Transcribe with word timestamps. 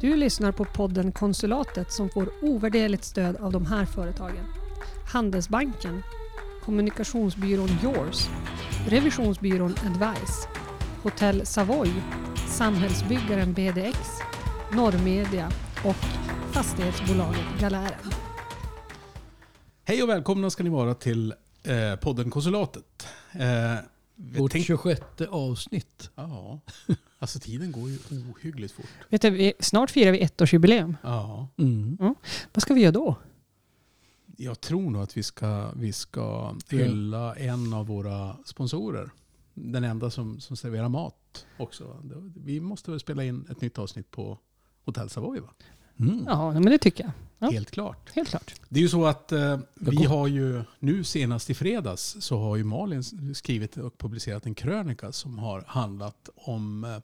Du 0.00 0.16
lyssnar 0.16 0.52
på 0.52 0.64
podden 0.64 1.12
Konsulatet 1.12 1.92
som 1.92 2.10
får 2.10 2.28
ovärderligt 2.42 3.04
stöd 3.04 3.36
av 3.36 3.52
de 3.52 3.66
här 3.66 3.84
företagen. 3.84 4.44
Handelsbanken, 5.12 6.02
Kommunikationsbyrån 6.64 7.68
Yours, 7.82 8.28
Revisionsbyrån 8.88 9.70
Advice, 9.86 10.48
Hotell 11.02 11.46
Savoy, 11.46 11.90
Samhällsbyggaren 12.48 13.52
BDX, 13.52 13.98
Norrmedia 14.72 15.50
och 15.84 15.96
fastighetsbolaget 16.52 17.60
Galären. 17.60 18.10
Hej 19.84 20.02
och 20.02 20.08
välkomna 20.08 20.50
ska 20.50 20.62
ni 20.62 20.70
vara 20.70 20.94
till 20.94 21.34
eh, 21.62 21.96
podden 22.00 22.30
Konsulatet. 22.30 23.06
Eh, 23.32 23.74
Vårt 24.16 24.52
tänk- 24.52 24.66
26 24.66 25.00
avsnitt. 25.30 26.10
Ja, 26.14 26.60
alltså 27.20 27.38
tiden 27.38 27.72
går 27.72 27.90
ju 27.90 27.98
ohyggligt 28.30 28.74
fort. 28.74 28.86
Vet 29.08 29.22
du, 29.22 29.30
vi, 29.30 29.52
snart 29.60 29.90
firar 29.90 30.12
vi 30.12 30.20
ettårsjubileum. 30.22 30.96
Ja, 31.02 31.48
Mm. 31.56 32.14
Vad 32.52 32.62
ska 32.62 32.74
vi 32.74 32.80
göra 32.80 32.92
då? 32.92 33.16
jag 34.36 34.60
tror 34.60 34.90
nog 34.90 35.02
att 35.02 35.16
vi 35.16 35.22
ska, 35.22 35.70
vi 35.76 35.92
ska 35.92 36.54
hylla 36.70 37.34
en 37.34 37.72
av 37.72 37.86
våra 37.86 38.36
sponsorer. 38.44 39.10
Den 39.54 39.84
enda 39.84 40.10
som, 40.10 40.40
som 40.40 40.56
serverar 40.56 40.88
mat 40.88 41.46
också. 41.58 41.96
Vi 42.36 42.60
måste 42.60 42.90
väl 42.90 43.00
spela 43.00 43.24
in 43.24 43.46
ett 43.50 43.60
nytt 43.60 43.78
avsnitt 43.78 44.10
på 44.10 44.38
Hotell 44.84 45.08
Savoy 45.10 45.40
va? 45.40 45.48
Mm. 46.00 46.24
Ja, 46.26 46.52
men 46.52 46.64
det 46.64 46.78
tycker 46.78 47.04
jag. 47.04 47.12
Ja. 47.38 47.50
Helt 47.50 47.70
klart. 47.70 48.10
Helt 48.14 48.28
klart. 48.28 48.54
Det 48.68 48.80
är 48.80 48.82
ju 48.82 48.88
så 48.88 49.06
att 49.06 49.32
eh, 49.32 49.58
vi 49.74 50.04
har 50.04 50.26
ju 50.26 50.62
nu 50.78 51.04
senast 51.04 51.50
i 51.50 51.54
fredags 51.54 52.16
så 52.20 52.38
har 52.38 52.56
ju 52.56 52.64
Malin 52.64 53.04
skrivit 53.34 53.76
och 53.76 53.98
publicerat 53.98 54.46
en 54.46 54.54
krönika 54.54 55.12
som 55.12 55.38
har 55.38 55.64
handlat 55.66 56.28
om 56.34 56.84
eh, 56.84 56.96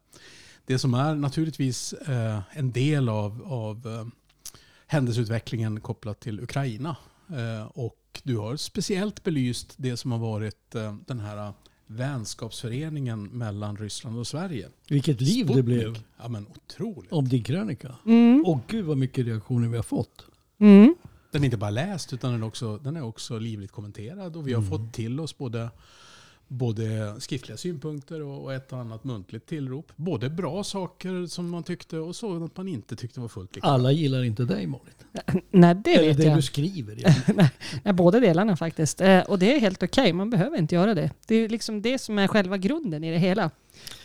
det 0.66 0.78
som 0.78 0.94
är 0.94 1.14
naturligtvis 1.14 1.92
eh, 1.92 2.40
en 2.50 2.72
del 2.72 3.08
av, 3.08 3.42
av 3.52 3.86
eh, 3.86 4.06
händelseutvecklingen 4.86 5.80
kopplat 5.80 6.20
till 6.20 6.40
Ukraina. 6.40 6.96
Eh, 7.28 7.66
och 7.66 8.20
du 8.22 8.36
har 8.36 8.56
speciellt 8.56 9.22
belyst 9.22 9.74
det 9.76 9.96
som 9.96 10.12
har 10.12 10.18
varit 10.18 10.74
eh, 10.74 10.96
den 11.06 11.20
här 11.20 11.52
vänskapsföreningen 11.86 13.22
mellan 13.24 13.76
Ryssland 13.76 14.18
och 14.18 14.26
Sverige. 14.26 14.68
Vilket 14.88 15.20
liv 15.20 15.46
det 15.46 15.52
Sputnik. 15.52 15.64
blev 15.64 15.98
Ja 16.22 16.28
men 16.28 16.46
otroligt. 16.46 17.12
om 17.12 17.28
din 17.28 17.42
krönika. 17.44 17.94
Mm. 18.06 18.44
Och 18.46 18.60
gud 18.68 18.84
vad 18.84 18.96
mycket 18.98 19.26
reaktioner 19.26 19.68
vi 19.68 19.76
har 19.76 19.82
fått. 19.82 20.24
Mm. 20.58 20.94
Den 21.30 21.42
är 21.42 21.44
inte 21.44 21.56
bara 21.56 21.70
läst 21.70 22.12
utan 22.12 22.32
den 22.32 22.42
är 22.42 22.46
också, 22.46 22.78
den 22.78 22.96
är 22.96 23.02
också 23.02 23.38
livligt 23.38 23.72
kommenterad. 23.72 24.36
Och 24.36 24.48
vi 24.48 24.52
har 24.52 24.62
Mm. 24.62 24.70
fått 24.70 24.92
till 24.94 25.20
oss 25.20 25.38
både, 25.38 25.70
både 26.48 27.14
skriftliga 27.20 27.56
synpunkter 27.56 28.22
och 28.22 28.54
ett 28.54 28.72
och 28.72 28.78
annat 28.78 29.04
muntligt 29.04 29.46
tillrop. 29.46 29.92
Både 29.96 30.30
bra 30.30 30.64
saker 30.64 31.26
som 31.26 31.50
man 31.50 31.62
tyckte 31.62 31.98
och 31.98 32.16
sådant 32.16 32.56
man 32.56 32.68
inte 32.68 32.96
tyckte 32.96 33.20
var 33.20 33.28
fullt 33.28 33.54
lika. 33.54 33.66
Alla 33.66 33.92
gillar 33.92 34.22
inte 34.22 34.44
dig 34.44 34.66
Malin. 34.66 34.94
Nej, 35.50 35.74
det 35.74 35.94
Eller 35.94 36.08
vet 36.08 36.16
det 36.16 36.24
jag. 36.24 36.38
du 36.38 36.42
skriver. 36.42 36.98
Nej, 37.84 37.92
båda 37.94 38.20
delarna 38.20 38.56
faktiskt. 38.56 39.00
Eh, 39.00 39.20
och 39.20 39.38
det 39.38 39.56
är 39.56 39.60
helt 39.60 39.82
okej, 39.82 40.12
man 40.12 40.30
behöver 40.30 40.58
inte 40.58 40.74
göra 40.74 40.94
det. 40.94 41.10
Det 41.26 41.34
är 41.34 41.48
liksom 41.48 41.82
det 41.82 41.98
som 41.98 42.18
är 42.18 42.28
själva 42.28 42.56
grunden 42.58 43.04
i 43.04 43.10
det 43.10 43.18
hela. 43.18 43.44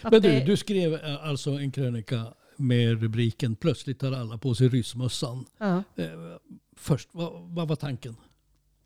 Att 0.01 0.11
Men 0.11 0.21
du, 0.21 0.29
det, 0.29 0.39
du 0.45 0.57
skrev 0.57 0.93
eh, 0.93 1.27
alltså 1.27 1.49
en 1.51 1.71
krönika 1.71 2.25
med 2.57 3.01
rubriken 3.01 3.55
Plötsligt 3.55 3.99
tar 3.99 4.11
alla 4.11 4.37
på 4.37 4.55
sig 4.55 4.67
ryssmössan. 4.69 5.45
ja. 5.57 5.83
Eh, 5.95 6.05
Först, 6.75 7.09
vad, 7.11 7.33
vad 7.33 7.67
var 7.67 7.75
tanken? 7.75 8.15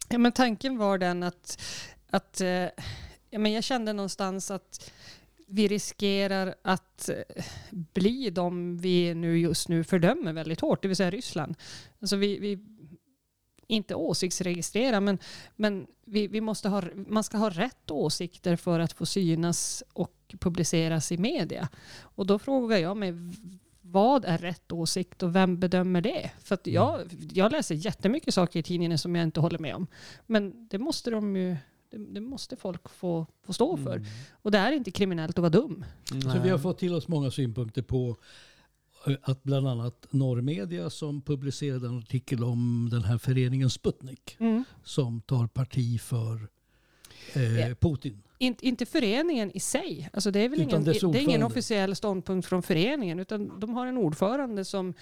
Ja, 0.10 0.18
men 0.18 0.32
tanken 0.32 0.78
var 0.78 0.98
den 0.98 1.24
att, 1.24 1.62
att 2.10 2.42
eh, 2.42 2.66
ja, 3.36 3.40
men 3.40 3.52
jag 3.52 3.64
kände 3.64 3.94
någonstans 3.94 4.52
att 4.52 4.92
vi 5.48 5.68
riskerar 5.68 6.56
att 6.62 7.10
eh, 7.10 7.44
bli 7.70 8.30
de 8.30 8.78
vi 8.78 9.16
nu 9.16 9.40
just 9.40 9.70
nu 9.70 9.84
fördömer 9.84 10.34
väldigt 10.34 10.62
hårt, 10.62 10.82
det 10.82 10.88
vill 10.88 10.98
säga 10.98 11.12
Ryssland. 11.12 11.56
Alltså 12.00 12.16
vi, 12.16 12.40
vi 12.40 12.60
inte 13.68 13.96
åsiktsregistrera, 13.96 15.00
men, 15.00 15.18
men 15.56 15.88
vi, 16.06 16.28
vi 16.28 16.42
måste 16.42 16.70
ha, 16.70 16.84
man 17.08 17.24
ska 17.24 17.38
ha 17.38 17.50
rätt 17.50 17.92
åsikter 17.92 18.56
för 18.56 18.80
att 18.80 18.94
få 18.94 19.06
synas 19.06 19.84
och 19.94 20.36
publiceras 20.40 21.12
i 21.12 21.18
media. 21.18 21.70
Och 22.00 22.26
då 22.26 22.40
frågar 22.40 22.78
jag 22.78 22.98
mig, 22.98 23.14
vad 23.82 24.26
är 24.26 24.38
rätt 24.38 24.72
åsikt 24.72 25.24
och 25.24 25.36
vem 25.36 25.60
bedömer 25.60 26.02
det? 26.02 26.32
För 26.40 26.56
att 26.56 26.68
jag, 26.68 27.02
jag 27.34 27.52
läser 27.52 27.76
jättemycket 27.76 28.34
saker 28.34 28.60
i 28.60 28.64
tidningen 28.64 28.98
som 28.98 29.16
jag 29.16 29.24
inte 29.24 29.40
håller 29.40 29.60
med 29.60 29.76
om. 29.76 29.88
Men 30.26 30.68
det 30.68 30.78
måste 30.78 31.10
de 31.10 31.36
ju 31.36 31.58
det, 31.98 32.14
det 32.14 32.22
måste 32.22 32.56
folk 32.56 32.90
få, 32.90 33.28
få 33.44 33.54
stå 33.54 33.78
för. 33.78 33.96
Mm. 33.96 34.08
Och 34.42 34.52
det 34.52 34.58
är 34.58 34.72
inte 34.72 34.92
kriminellt 34.92 35.38
att 35.38 35.42
vara 35.42 35.50
dum. 35.50 35.86
Så 36.06 36.40
vi 36.44 36.50
har 36.50 36.58
fått 36.58 36.78
till 36.80 36.94
oss 36.94 37.08
många 37.08 37.32
synpunkter 37.32 37.82
på 37.82 38.18
eh, 39.08 39.14
att 39.22 39.44
bland 39.44 39.68
annat 39.68 40.08
Norrmedia 40.10 40.90
som 40.90 41.22
publicerade 41.22 41.88
en 41.88 41.98
artikel 41.98 42.44
om 42.44 42.90
den 42.92 43.04
här 43.04 43.18
föreningen 43.18 43.70
Sputnik 43.70 44.38
som 44.84 45.22
tar 45.22 45.48
parti 45.48 46.02
för 46.02 46.48
eh, 47.34 47.60
Ja. 47.60 47.76
Putin. 47.76 48.22
In, 48.38 48.56
inte 48.62 48.86
föreningen 48.86 49.52
i 49.52 49.60
sig. 49.60 50.10
Alltså 50.14 50.32
det, 50.32 50.40
är 50.40 50.50
väl 50.50 50.62
ingen, 50.62 50.84
det 50.84 50.92
är 50.92 51.16
ingen 51.16 51.44
officiell 51.44 51.96
ståndpunkt 51.96 52.48
från 52.48 52.64
föreningen. 52.64 53.20
Utan 53.20 53.60
de 53.60 53.74
har 53.74 53.88
en 53.88 53.98
ordförande 53.98 54.66
som, 54.66 54.94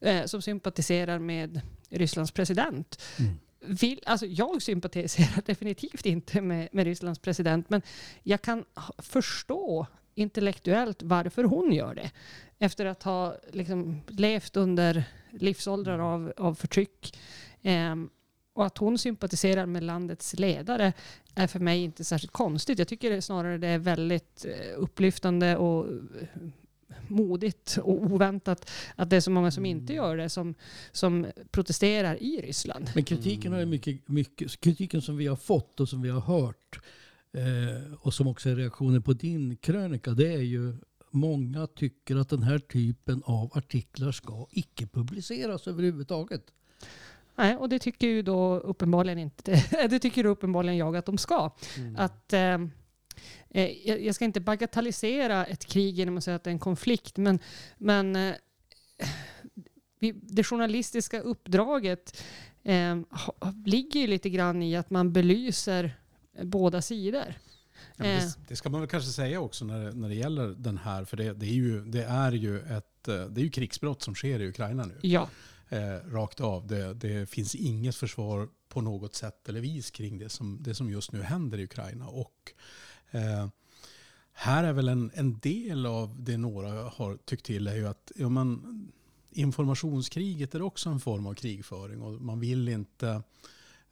eh, 0.00 0.24
som 0.24 0.42
sympatiserar 0.42 1.18
med 1.18 1.60
Rysslands 1.88 2.30
president. 2.30 3.02
Mm. 3.18 3.34
Vill, 3.64 4.00
alltså 4.06 4.26
jag 4.26 4.62
sympatiserar 4.62 5.42
definitivt 5.46 6.06
inte 6.06 6.40
med, 6.40 6.68
med 6.72 6.84
Rysslands 6.84 7.18
president. 7.18 7.70
Men 7.70 7.82
jag 8.22 8.42
kan 8.42 8.64
förstå 8.98 9.86
intellektuellt 10.14 11.02
varför 11.02 11.44
hon 11.44 11.72
gör 11.72 11.94
det. 11.94 12.10
Efter 12.58 12.86
att 12.86 13.02
ha 13.02 13.36
liksom, 13.52 14.00
levt 14.08 14.56
under 14.56 15.04
livsåldrar 15.30 15.98
av, 15.98 16.32
av 16.36 16.54
förtryck. 16.54 17.18
Ehm, 17.62 18.10
och 18.54 18.66
att 18.66 18.78
hon 18.78 18.98
sympatiserar 18.98 19.66
med 19.66 19.82
landets 19.82 20.34
ledare 20.38 20.92
är 21.34 21.46
för 21.46 21.60
mig 21.60 21.82
inte 21.82 22.04
särskilt 22.04 22.32
konstigt. 22.32 22.78
Jag 22.78 22.88
tycker 22.88 23.20
snarare 23.20 23.58
det 23.58 23.68
är 23.68 23.78
väldigt 23.78 24.44
eh, 24.44 24.76
upplyftande 24.76 25.56
och 25.56 25.86
eh, 25.86 25.92
modigt 27.08 27.78
och 27.82 28.02
oväntat 28.02 28.70
att 28.96 29.10
det 29.10 29.16
är 29.16 29.20
så 29.20 29.30
många 29.30 29.50
som 29.50 29.66
inte 29.66 29.92
gör 29.92 30.16
det 30.16 30.28
som, 30.28 30.54
som 30.92 31.26
protesterar 31.50 32.22
i 32.22 32.40
Ryssland. 32.40 32.90
Men 32.94 33.04
kritiken, 33.04 33.52
har 33.52 33.60
ju 33.60 33.66
mycket, 33.66 34.08
mycket, 34.08 34.60
kritiken 34.60 35.02
som 35.02 35.16
vi 35.16 35.26
har 35.26 35.36
fått 35.36 35.80
och 35.80 35.88
som 35.88 36.02
vi 36.02 36.08
har 36.08 36.20
hört 36.20 36.80
eh, 37.32 37.94
och 38.00 38.14
som 38.14 38.26
också 38.26 38.50
är 38.50 38.56
reaktioner 38.56 39.00
på 39.00 39.12
din 39.12 39.56
krönika 39.56 40.10
det 40.10 40.32
är 40.34 40.42
ju 40.42 40.74
många 41.10 41.66
tycker 41.66 42.16
att 42.16 42.28
den 42.28 42.42
här 42.42 42.58
typen 42.58 43.22
av 43.24 43.50
artiklar 43.54 44.12
ska 44.12 44.46
icke 44.50 44.86
publiceras 44.86 45.66
överhuvudtaget. 45.66 46.42
Nej, 47.36 47.56
och 47.56 47.68
det 47.68 47.78
tycker 47.78 48.06
ju 48.06 48.22
då 48.22 48.58
uppenbarligen 48.58 49.18
inte, 49.18 49.52
det 49.90 49.98
tycker 49.98 50.24
uppenbarligen 50.24 50.76
jag 50.76 50.96
att 50.96 51.06
de 51.06 51.18
ska. 51.18 51.50
Mm. 51.78 51.96
Att, 51.96 52.32
eh, 52.32 52.58
jag 53.84 54.02
jag 54.02 54.14
ska 54.14 54.24
inte 54.24 54.40
bagatellisera 54.40 55.44
ett 55.46 55.64
krig 55.64 55.94
genom 55.94 56.16
att 56.16 56.24
säga 56.24 56.36
att 56.36 56.44
det 56.44 56.50
är 56.50 56.52
en 56.52 56.58
konflikt, 56.58 57.16
men, 57.16 57.38
men 57.78 58.16
eh, 58.16 58.34
det 60.22 60.44
journalistiska 60.44 61.20
uppdraget 61.20 62.22
eh, 62.62 63.00
ligger 63.66 64.00
ju 64.00 64.06
lite 64.06 64.30
grann 64.30 64.62
i 64.62 64.76
att 64.76 64.90
man 64.90 65.12
belyser 65.12 65.96
båda 66.42 66.82
sidor. 66.82 67.34
Ja, 67.96 68.04
Eh. 68.04 68.18
det, 68.20 68.34
det 68.48 68.56
ska 68.56 68.70
man 68.70 68.80
väl 68.80 68.90
kanske 68.90 69.10
säga 69.10 69.40
också 69.40 69.64
när, 69.64 69.84
det- 69.84 69.92
när 69.92 70.08
det 70.08 70.14
gäller 70.14 70.48
den 70.48 70.78
här. 70.78 71.04
För 71.04 71.16
det, 71.16 71.32
det, 71.32 71.46
är 71.46 71.52
ju, 71.52 71.84
det 71.84 72.02
är 72.04 72.32
ju 72.32 72.58
ett 72.60 73.08
eh, 73.08 73.24
det 73.26 73.40
är 73.40 73.44
ju 73.44 73.50
krigsbrott 73.50 74.02
som 74.02 74.14
sker 74.14 74.40
i 74.40 74.48
Ukraina 74.48 74.84
nu. 74.84 74.98
Ja, 75.02 75.28
Eh, 75.68 76.10
rakt 76.10 76.40
av. 76.40 76.66
Det, 76.66 76.94
det 76.94 77.30
finns 77.30 77.54
inget 77.54 77.96
försvar 77.96 78.48
på 78.68 78.80
något 78.80 79.14
sätt 79.14 79.48
eller 79.48 79.60
vis 79.60 79.90
kring 79.90 80.18
det 80.18 80.28
som, 80.28 80.58
det 80.62 80.74
som 80.74 80.90
just 80.90 81.12
nu 81.12 81.22
händer 81.22 81.58
i 81.58 81.64
Ukraina. 81.64 82.06
Och 82.08 82.52
eh, 83.12 83.48
här 84.32 84.64
är 84.64 84.72
väl 84.72 84.88
en, 84.88 85.10
en 85.14 85.38
del 85.38 85.86
av 85.86 86.22
det 86.22 86.36
några 86.36 86.68
har 86.88 87.16
tyckt 87.16 87.46
till 87.46 87.66
är 87.66 87.74
ju 87.74 87.88
att 87.88 88.12
ja, 88.16 88.28
man, 88.28 88.92
informationskriget 89.30 90.54
är 90.54 90.62
också 90.62 90.90
en 90.90 91.00
form 91.00 91.26
av 91.26 91.34
krigföring 91.34 92.02
och 92.02 92.12
man 92.12 92.40
vill 92.40 92.68
inte 92.68 93.22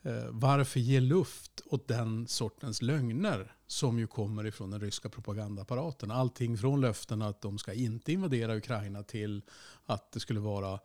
eh, 0.03 0.25
varför 0.31 0.81
ge 0.81 1.01
luft 1.01 1.61
åt 1.67 1.89
den 1.89 2.27
sortens 2.27 2.83
lögner 2.83 3.55
som 3.67 3.99
ju 3.99 4.07
kommer 4.07 4.47
ifrån 4.47 4.71
den 4.71 4.81
ryska 4.81 5.09
propagandaapparaten. 5.09 6.11
Allting 6.11 6.59
från 6.59 6.81
löften 6.81 7.23
att 7.23 7.41
de 7.41 7.59
ska 7.59 7.73
inte 7.73 8.13
invadera 8.13 8.57
Ukraina 8.57 9.03
till 9.03 9.43
att 9.87 10.13
det 10.13 10.21
skulle 10.21 10.41
vara, 10.41 10.81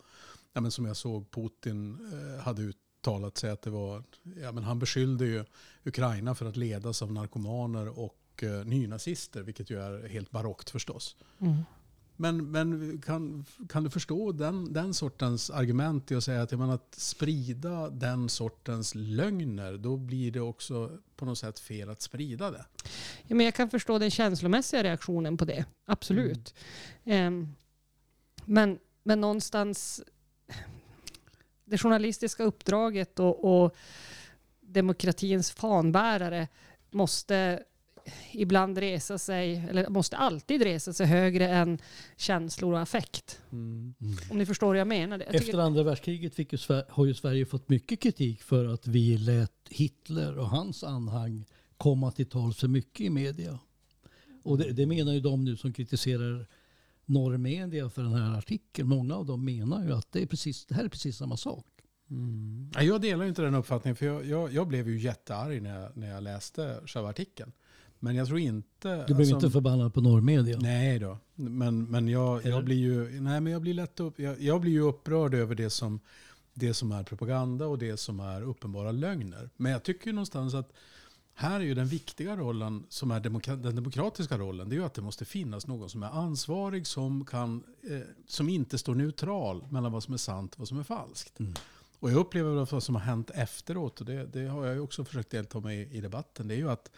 ja, 0.54 0.62
men 0.62 0.72
som 0.72 0.86
jag 0.86 0.98
såg 0.98 1.32
Putin 1.32 1.98
eh, 2.14 2.44
hade 2.44 2.62
uttalat 2.62 3.38
sig 3.38 3.50
att 3.50 3.62
det 3.62 3.70
var, 3.70 4.04
ja, 4.42 4.52
men 4.52 4.64
han 4.64 4.80
beskyllde 4.80 5.26
ju 5.26 5.46
Ukraina 5.84 6.36
för 6.36 6.46
att 6.46 6.58
ledas 6.58 7.02
av 7.02 7.14
narkomaner 7.14 8.00
och 8.00 8.18
eh, 8.44 8.66
nynazister, 8.66 9.42
vilket 9.44 9.70
ju 9.70 9.80
är 9.80 10.08
helt 10.08 10.32
barockt 10.32 10.70
förstås. 10.70 11.16
mm. 11.40 11.64
Men, 12.18 12.52
men 12.52 13.02
kan, 13.02 13.46
kan 13.70 13.84
du 13.84 13.90
förstå 13.90 14.32
den, 14.32 14.74
den 14.74 14.94
sortens 14.94 15.50
argument 15.50 16.12
i 16.12 16.16
att 16.16 16.24
säga 16.24 16.42
att, 16.42 16.52
jag 16.52 16.60
menar, 16.60 16.74
att 16.74 16.96
sprida 16.98 17.90
den 17.90 18.30
sortens 18.30 18.96
lögner, 18.96 19.78
då 19.78 19.98
blir 19.98 20.32
det 20.32 20.42
också 20.42 20.92
på 21.16 21.26
något 21.26 21.38
sätt 21.38 21.60
fel 21.60 21.90
att 21.90 22.02
sprida 22.02 22.52
det. 22.52 22.66
Ja, 23.28 23.36
men 23.36 23.46
jag 23.46 23.56
kan 23.56 23.70
förstå 23.70 24.00
den 24.00 24.12
känslomässiga 24.12 24.84
reaktionen 24.84 25.38
på 25.38 25.46
det. 25.46 25.66
Absolut. 25.86 26.54
Ehm, 27.04 27.56
men 28.46 28.80
men 29.08 29.22
någonstans 29.22 30.04
det 31.66 31.78
journalistiska 31.78 32.44
uppdraget 32.44 33.20
och, 33.20 33.64
och 33.64 33.76
demokratins 34.62 35.52
fanbärare 35.52 36.48
måste 36.92 37.64
ibland 38.32 38.78
resa 38.78 39.18
sig, 39.18 39.66
eller 39.70 39.90
måste 39.90 40.18
alltid 40.18 40.62
resa 40.64 40.94
sig 40.94 41.06
högre 41.06 41.50
än 41.50 41.78
känslor 42.18 42.74
och 42.74 42.80
affekt. 42.80 43.42
Mm. 43.52 43.94
Om 44.32 44.38
ni 44.38 44.46
förstår 44.46 44.68
vad 44.68 44.78
jag 44.78 44.88
menar. 44.88 45.20
Jag 45.20 45.36
Efter 45.36 45.58
andra 45.58 45.84
världskriget 45.84 46.36
fick 46.36 46.52
ju 46.52 46.58
Sver- 46.58 46.86
har 46.90 47.06
ju 47.06 47.14
Sverige 47.14 47.46
fått 47.46 47.70
mycket 47.70 48.00
kritik 48.00 48.42
för 48.44 48.66
att 48.66 48.88
vi 48.88 49.18
lät 49.18 49.52
Hitler 49.70 50.38
och 50.38 50.50
hans 50.50 50.84
anhang 50.84 51.46
komma 51.78 52.12
till 52.12 52.26
tals 52.26 52.58
för 52.58 52.68
mycket 52.68 53.02
i 53.02 53.10
media. 53.10 53.60
Och 54.44 54.58
det, 54.58 54.72
det 54.72 54.86
menar 54.86 55.14
ju 55.14 55.20
de 55.20 55.44
nu 55.44 55.58
som 55.58 55.74
kritiserar 55.74 56.48
norrmedia 57.06 57.90
för 57.90 58.02
den 58.04 58.14
här 58.14 58.38
artikeln. 58.38 58.88
Många 58.88 59.16
av 59.16 59.26
dem 59.26 59.46
menar 59.46 59.84
ju 59.86 59.94
att 59.94 60.12
det, 60.12 60.22
är 60.22 60.26
precis, 60.26 60.66
det 60.66 60.76
här 60.76 60.84
är 60.84 60.90
precis 60.90 61.18
samma 61.18 61.38
sak. 61.38 61.66
Mm. 62.10 62.72
Ja, 62.76 62.82
Jag 62.82 63.02
delar 63.02 63.26
inte 63.26 63.42
den 63.42 63.56
uppfattningen, 63.56 63.96
för 63.96 64.06
jag, 64.06 64.26
jag, 64.26 64.54
jag 64.54 64.68
blev 64.68 64.90
ju 64.90 65.00
jättearg 65.00 65.62
när 65.62 65.82
jag, 65.82 65.98
när 65.98 66.10
jag 66.10 66.24
läste 66.24 66.82
själva 66.86 67.10
artikeln. 67.10 67.52
Men 68.06 68.16
jag 68.16 68.28
tror 68.28 68.40
inte... 68.40 68.98
Du 68.98 69.14
blev 69.14 69.20
alltså- 69.20 69.36
inte 69.36 69.50
förbannad 69.50 69.94
på 69.94 70.02
norrmedia? 70.02 70.58
Nej 70.60 71.00
då, 71.00 71.18
men, 71.36 71.84
men 71.84 72.08
jag, 72.08 72.46
jag 72.46 72.64
blir 72.64 72.76
ju 72.76 73.22
nej, 73.22 73.42
men 73.42 73.54
jag 73.54 73.62
blir 73.62 73.74
lätt 73.74 74.00
upp, 74.00 74.20
jag, 74.20 74.42
jag 74.42 74.62
blir 74.62 74.72
ju 74.72 74.82
upprörd 74.82 75.34
över 75.34 75.56
det 75.56 75.70
som, 75.70 76.00
det 76.54 76.74
som 76.74 76.92
är 76.92 77.04
propaganda 77.04 77.68
och 77.68 77.78
det 77.78 77.98
som 77.98 78.20
är 78.20 78.42
uppenbara 78.42 78.92
lögner. 78.92 79.50
Men 79.58 79.72
jag 79.72 79.84
tycker 79.84 80.08
ju 80.08 80.14
någonstans 80.14 80.54
att 80.54 80.74
här 81.34 81.60
är 81.60 81.64
ju 81.64 81.74
den 81.74 81.88
viktiga 81.88 82.36
rollen, 82.36 82.86
som 82.90 83.12
är 83.12 83.20
demokra 83.20 83.56
den 83.56 83.76
demokratiska 83.76 84.38
rollen, 84.38 84.70
det 84.70 84.76
är 84.76 84.78
ju 84.78 84.86
att 84.86 84.94
det 84.94 85.02
måste 85.02 85.26
finnas 85.26 85.68
någon 85.68 85.90
som 85.90 86.04
är 86.04 86.10
ansvarig, 86.10 86.88
som, 86.88 87.26
kan, 87.26 87.64
eh, 87.90 88.00
som 88.28 88.50
inte 88.50 88.78
står 88.78 88.96
neutral 88.96 89.66
mellan 89.70 89.92
vad 89.92 90.04
som 90.04 90.14
är 90.14 90.18
sant 90.18 90.54
och 90.54 90.60
vad 90.60 90.68
som 90.68 90.80
är 90.80 90.84
falskt. 90.84 91.40
Mm. 91.40 91.54
Och 92.00 92.12
jag 92.12 92.18
upplever 92.18 92.72
vad 92.72 92.84
som 92.84 92.96
har 92.96 93.02
hänt 93.02 93.32
efteråt, 93.34 94.00
och 94.00 94.06
det, 94.06 94.26
det 94.26 94.48
har 94.48 94.66
jag 94.66 94.76
ju 94.76 94.82
också 94.82 95.06
försökt 95.06 95.30
delta 95.30 95.60
med 95.60 95.82
i, 95.82 95.98
i 95.98 96.02
debatten, 96.02 96.48
det 96.48 96.56
är 96.56 96.58
ju 96.58 96.70
att 96.70 96.92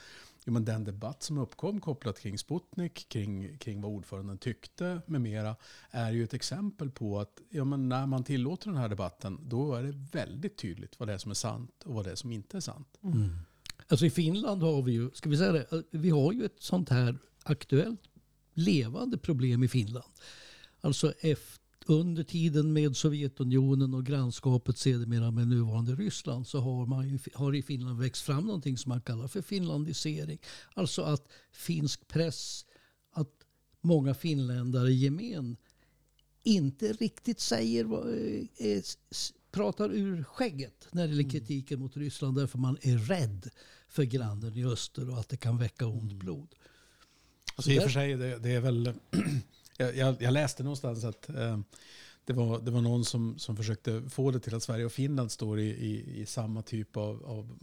jo, 0.48 0.54
men 0.54 0.66
den 0.66 0.84
debatt 0.84 1.24
som 1.24 1.38
uppkom 1.38 1.82
kopplat 1.82 2.20
kring 2.20 2.38
Sputnik, 2.38 3.10
kring, 3.10 3.58
kring 3.58 3.82
vad 3.82 3.92
ordföranden 3.92 4.38
tyckte 4.38 5.02
med 5.06 5.22
mera, 5.22 5.56
är 5.92 6.12
ju 6.12 6.24
ett 6.24 6.34
exempel 6.34 6.92
på 6.92 7.20
att 7.20 7.42
ja, 7.50 7.64
men 7.64 7.90
när 7.90 8.06
man 8.06 8.24
tillåter 8.24 8.70
den 8.70 8.78
här 8.78 8.90
debatten, 8.90 9.40
då 9.44 9.76
är 9.76 9.84
det 9.84 9.92
väldigt 10.12 10.58
tydligt 10.58 11.00
vad 11.00 11.10
det 11.10 11.14
är 11.14 11.18
som 11.18 11.32
är 11.32 11.36
sant 11.36 11.84
och 11.86 11.94
vad 11.94 12.06
det 12.06 12.12
är 12.12 12.16
som 12.16 12.32
inte 12.32 12.58
är 12.58 12.62
sant. 12.62 12.98
Mm. 13.02 13.18
mm. 13.18 13.36
Alltså 13.88 14.06
i 14.06 14.10
Finland 14.10 14.64
har 14.64 14.82
vi 14.82 14.92
ju, 14.92 15.12
ska 15.14 15.30
vi 15.30 15.38
säga 15.38 15.52
det, 15.52 15.72
eh, 15.72 15.80
vi 15.92 16.10
har 16.10 16.34
ju 16.34 16.46
ett 16.46 16.60
sånt 16.60 16.90
här 16.90 17.18
aktuellt 17.44 18.02
levande 18.54 19.18
problem 19.18 19.64
i 19.64 19.68
Finland. 19.68 20.14
Alltså 20.82 21.12
efter, 21.12 21.67
under 21.90 22.24
tiden 22.24 22.74
med 22.74 22.96
Sovjetunionen 22.98 23.94
och 23.94 24.06
grannskapet 24.06 24.78
sedermera 24.78 25.32
med 25.32 25.48
nuvarande 25.48 25.96
Ryssland 25.96 26.48
så 26.48 26.60
har, 26.60 26.86
man 26.86 27.10
ju, 27.10 27.20
har 27.34 27.56
i 27.56 27.62
Finland 27.62 28.00
växt 28.00 28.22
fram 28.22 28.46
någonting 28.46 28.78
som 28.78 28.90
man 28.90 29.02
kallar 29.02 29.28
för 29.28 29.42
finlandisering. 29.42 30.40
Alltså 30.74 31.02
att 31.02 31.28
finsk 31.52 32.08
press, 32.08 32.66
att 33.12 33.32
många 33.82 34.14
finländare 34.14 34.90
i 34.90 34.96
gemen 34.96 35.58
inte 36.44 36.94
riktigt 36.94 37.40
säger, 37.40 37.84
eh, 37.84 38.72
eh, 38.72 38.84
pratar 39.52 39.94
ur 39.94 40.24
skägget 40.24 40.88
när 40.92 41.08
det 41.08 41.14
gäller 41.14 41.30
kritiken 41.30 41.80
mot 41.80 41.98
Ryssland 41.98 42.38
därför 42.38 42.58
man 42.58 42.78
är 42.82 42.98
rädd 42.98 43.50
för 43.90 44.04
grannen 44.04 44.58
i 44.58 44.66
öster 44.66 45.10
och 45.10 45.20
att 45.20 45.30
det 45.30 45.38
kan 45.38 45.58
väcka 45.58 45.88
ont 45.88 46.14
blod. 46.14 46.56
Alltså, 47.56 47.72
I 47.72 47.80
och 47.80 47.84
för 47.84 47.90
sig, 47.90 48.16
det, 48.16 48.38
det 48.40 48.50
är 48.50 48.62
väl... 48.62 48.94
jag, 49.78 49.96
jag, 49.96 50.16
jag 50.22 50.34
läste 50.34 50.64
någonstans 50.64 51.04
att 51.04 51.30
eh, 51.30 51.60
det, 52.26 52.34
var, 52.34 52.60
det 52.60 52.72
var 52.72 52.82
någon 52.82 53.06
som, 53.06 53.40
som 53.40 53.58
försökte 53.58 54.04
få 54.10 54.32
det 54.32 54.40
till 54.40 54.56
att 54.56 54.64
Sverige 54.64 54.86
och 54.86 54.92
Finland 54.92 55.32
står 55.32 55.60
i, 55.60 55.66
i, 55.70 56.22
i 56.22 56.26
samma 56.26 56.62
typ 56.62 56.98
av, 56.98 57.26
av 57.26 57.58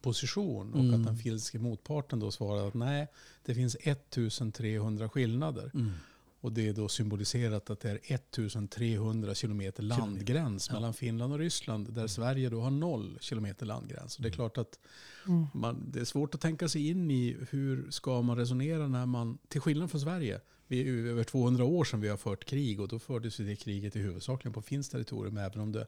position. 0.00 0.72
Och 0.74 0.80
Mm. 0.80 0.94
att 1.00 1.06
den 1.06 1.16
finska 1.18 1.58
motparten 1.58 2.20
då 2.20 2.30
svarade 2.30 2.68
att 2.68 2.74
nej, 2.74 3.06
det 3.44 3.54
finns 3.54 3.76
1300 3.80 5.08
skillnader. 5.08 5.70
Mm. 5.74 5.92
Och 6.40 6.52
det 6.52 6.68
är 6.68 6.72
då 6.72 6.88
symboliserat 6.88 7.70
att 7.70 7.80
det 7.80 7.90
är 7.90 8.00
1300 8.02 9.34
kilometer 9.34 9.82
landgräns 9.82 10.68
Ja. 10.68 10.74
mellan 10.74 10.94
Finland 10.94 11.32
och 11.32 11.38
Ryssland. 11.38 11.92
Där 11.92 12.06
Sverige 12.06 12.48
då 12.50 12.60
har 12.60 12.70
noll 12.70 13.18
kilometer 13.20 13.66
landgräns. 13.66 14.16
Och 14.16 14.22
det 14.22 14.28
är 14.28 14.32
klart 14.32 14.58
att 14.58 14.78
Mm. 15.26 15.46
man, 15.54 15.84
det 15.92 16.00
är 16.00 16.04
svårt 16.04 16.34
att 16.34 16.40
tänka 16.40 16.68
sig 16.68 16.88
in 16.88 17.10
i 17.10 17.36
hur 17.50 17.90
ska 17.90 18.22
man 18.22 18.36
resonera 18.36 18.88
när 18.88 19.06
man, 19.06 19.38
till 19.48 19.60
skillnad 19.60 19.90
från 19.90 20.00
Sverige, 20.00 20.40
vi 20.66 20.80
är 20.80 20.84
ju 20.84 21.10
över 21.10 21.24
200 21.24 21.64
år 21.64 21.84
sedan 21.84 22.00
vi 22.00 22.08
har 22.08 22.16
fört 22.16 22.44
krig 22.44 22.80
och 22.80 22.88
då 22.88 22.98
fördes 22.98 23.36
det 23.36 23.56
kriget 23.56 23.96
i 23.96 23.98
huvudsakligen 23.98 24.52
på 24.52 24.62
finskt 24.62 24.92
territorium 24.92 25.36
även 25.36 25.60
om 25.60 25.72
det 25.72 25.86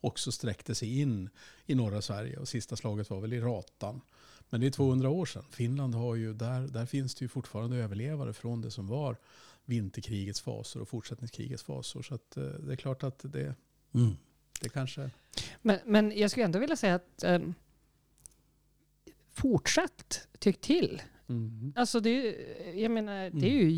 också 0.00 0.32
sträckte 0.32 0.74
sig 0.74 1.00
in 1.00 1.30
i 1.66 1.74
norra 1.74 2.02
Sverige 2.02 2.36
och 2.36 2.48
sista 2.48 2.76
slaget 2.76 3.10
var 3.10 3.20
väl 3.20 3.32
i 3.32 3.40
Ratan. 3.40 4.00
Men 4.50 4.60
det 4.60 4.66
är 4.66 4.70
200 4.70 5.08
år 5.10 5.26
sedan. 5.26 5.44
Finland 5.50 5.94
har 5.94 6.14
ju, 6.14 6.34
där, 6.34 6.60
där 6.60 6.86
finns 6.86 7.14
det 7.14 7.24
ju 7.24 7.28
fortfarande 7.28 7.76
överlevare 7.76 8.32
från 8.32 8.60
det 8.60 8.70
som 8.70 8.86
var 8.86 9.16
vinterkrigets 9.64 10.40
fasor 10.40 10.80
och 10.82 10.88
fortsättningskrigets 10.88 11.62
fasor. 11.62 12.02
Så 12.02 12.14
att, 12.14 12.36
eh, 12.36 12.42
det 12.44 12.72
är 12.72 12.76
klart 12.76 13.02
att 13.02 13.18
det, 13.32 13.54
Mm. 13.94 14.16
det 14.60 14.68
kanske... 14.68 15.10
Men, 15.62 15.78
men 15.86 16.18
jag 16.18 16.30
skulle 16.30 16.44
ändå 16.44 16.58
vilja 16.58 16.76
säga 16.76 16.94
att 16.94 17.24
um, 17.26 17.54
fortsätt 19.32 20.28
tyck 20.38 20.60
till. 20.60 21.02
Mm. 21.28 21.72
Alltså 21.76 22.00
det, 22.00 22.10
är 22.10 22.22
ju- 22.24 22.80
jag 22.80 22.90
menar, 22.90 23.30
det 23.30 23.46
är 23.46 23.54
ju 23.54 23.70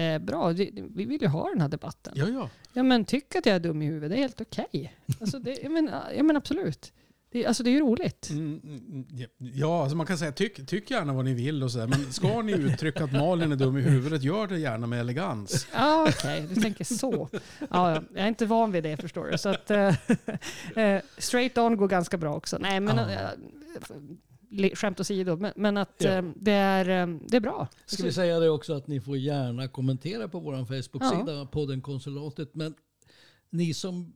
jättebra. 0.00 0.52
Vi 0.94 1.04
vill 1.04 1.22
ju 1.22 1.28
ha 1.28 1.48
den 1.48 1.60
här 1.60 1.68
debatten. 1.68 2.12
Ja, 2.16 2.28
ja. 2.28 2.48
Ja 2.72 2.82
men 2.82 3.04
tyck 3.04 3.34
att 3.36 3.46
jag 3.46 3.54
är 3.56 3.60
dum 3.60 3.82
i 3.82 3.86
huvudet, 3.86 4.10
det 4.10 4.16
är 4.16 4.20
helt 4.20 4.40
okej. 4.40 4.94
Alltså 5.20 5.38
det, 5.38 5.58
jag, 5.62 5.72
menar 5.72 6.34
absolut. 6.36 6.92
Det, 7.32 7.46
alltså 7.46 7.62
det 7.62 7.70
är 7.70 7.72
ju 7.72 7.80
roligt. 7.80 8.30
Mm, 8.30 8.60
mm, 8.64 9.04
ja, 9.38 9.82
alltså 9.82 9.96
man 9.96 10.06
kan 10.06 10.18
säga 10.18 10.32
tyck, 10.32 10.66
tyck 10.66 10.90
gärna 10.90 11.12
vad 11.12 11.24
ni 11.24 11.34
vill 11.34 11.62
och 11.62 11.72
sådär. 11.72 11.86
Men 11.86 12.12
ska 12.12 12.42
ni 12.42 12.52
uttrycka 12.52 13.04
att 13.04 13.12
Malin 13.12 13.52
är 13.52 13.56
dum 13.56 13.76
i 13.78 13.80
huvudet, 13.80 14.22
gör 14.22 14.46
det 14.46 14.58
gärna 14.58 14.86
med 14.86 15.00
elegans. 15.00 15.66
Ja 15.72 16.06
okej, 16.08 16.46
du 16.54 16.60
tänker 16.60 16.84
så. 16.84 17.28
Ja, 17.32 17.38
ja, 17.70 18.02
jag 18.14 18.24
är 18.24 18.28
inte 18.28 18.46
van 18.46 18.72
vid 18.72 18.82
det 18.82 18.96
förstår 18.96 19.28
du. 19.30 19.38
Så 19.38 19.48
att, 19.48 19.70
eh, 19.70 19.94
eh, 20.76 21.02
straight 21.18 21.58
on 21.58 21.76
går 21.76 21.88
ganska 21.88 22.16
bra 22.16 22.34
också. 22.34 22.58
Nej 22.60 22.80
men 22.80 22.96
Ja. 22.96 23.10
eh, 23.10 23.28
skämt 24.74 25.00
åsido, 25.00 25.36
men, 25.36 25.52
men 25.56 25.76
att 25.76 25.94
Ja. 25.98 26.10
eh, 26.10 26.22
det, 26.36 26.52
är, 26.52 26.88
eh, 27.08 27.16
det 27.28 27.36
är 27.36 27.40
bra. 27.40 27.68
Ska 27.86 28.02
vi 28.02 28.12
säga 28.12 28.40
det 28.40 28.50
också 28.50 28.72
att 28.74 28.86
ni 28.86 29.00
får 29.00 29.16
gärna 29.16 29.68
kommentera 29.68 30.28
på 30.28 30.40
vår 30.40 30.56
Facebook-sida, 30.64 31.46
podden 31.46 31.80
Konsulatet. 31.82 32.54
Men 32.54 32.74
ni 33.50 33.74
som 33.74 34.12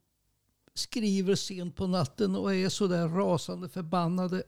skriver 0.75 1.34
sent 1.34 1.77
på 1.77 1.87
natten 1.87 2.37
och 2.37 2.55
är 2.55 2.69
sådär 2.69 3.08
rasande 3.08 3.69
förbannade, 3.69 4.43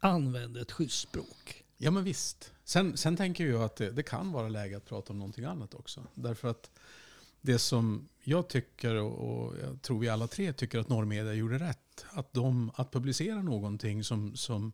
använd 0.00 0.56
ett 0.56 0.72
schysst 0.72 1.00
språk. 1.00 1.64
Ja 1.76 1.90
men 1.90 2.04
visst. 2.04 2.52
Sen, 2.64 2.96
sen 2.96 3.16
tänker 3.16 3.46
jag 3.46 3.62
att 3.62 3.76
det, 3.76 3.90
det 3.90 4.02
kan 4.02 4.32
vara 4.32 4.48
läge 4.48 4.76
att 4.76 4.84
prata 4.84 5.12
om 5.12 5.18
någonting 5.18 5.44
annat 5.44 5.74
också. 5.74 6.06
Därför 6.14 6.48
att 6.48 6.70
det 7.40 7.58
som 7.58 8.08
jag 8.22 8.48
tycker 8.48 8.94
och, 8.94 9.54
jag 9.62 9.82
tror 9.82 9.98
vi 9.98 10.08
alla 10.08 10.26
tre 10.26 10.52
tycker 10.52 10.78
att 10.78 10.88
Norrmedia 10.88 11.34
gjorde 11.34 11.58
rätt. 11.58 12.04
Att, 12.10 12.32
de, 12.32 12.70
att 12.74 12.92
publicera 12.92 13.42
någonting 13.42 14.04
som, 14.04 14.36
som, 14.36 14.72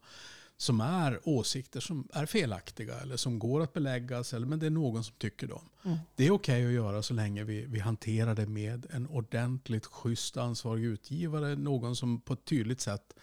som 0.56 0.80
är 0.80 1.20
åsikter 1.28 1.80
som 1.80 2.08
är 2.12 2.26
felaktiga 2.26 3.00
eller 3.00 3.16
som 3.16 3.38
går 3.38 3.62
att 3.62 3.72
beläggas. 3.72 4.34
Eller, 4.34 4.46
men 4.46 4.58
det 4.58 4.66
är 4.66 4.70
någon 4.70 5.04
som 5.04 5.14
tycker 5.18 5.46
dem. 5.46 5.68
Mm. 5.84 5.98
Det 6.14 6.26
är 6.26 6.30
okej 6.30 6.66
att 6.66 6.72
göra 6.72 7.02
så 7.02 7.14
länge 7.14 7.44
vi, 7.44 7.66
vi 7.66 7.80
hanterar 7.80 8.34
det 8.34 8.46
med 8.46 8.86
en 8.90 9.06
ordentligt 9.06 9.86
schysst 9.86 10.36
ansvarig 10.36 10.84
utgivare. 10.84 11.56
Någon 11.56 11.96
som 11.96 12.20
på 12.20 12.32
ett 12.32 12.44
tydligt 12.44 12.80
sätt 12.80 13.14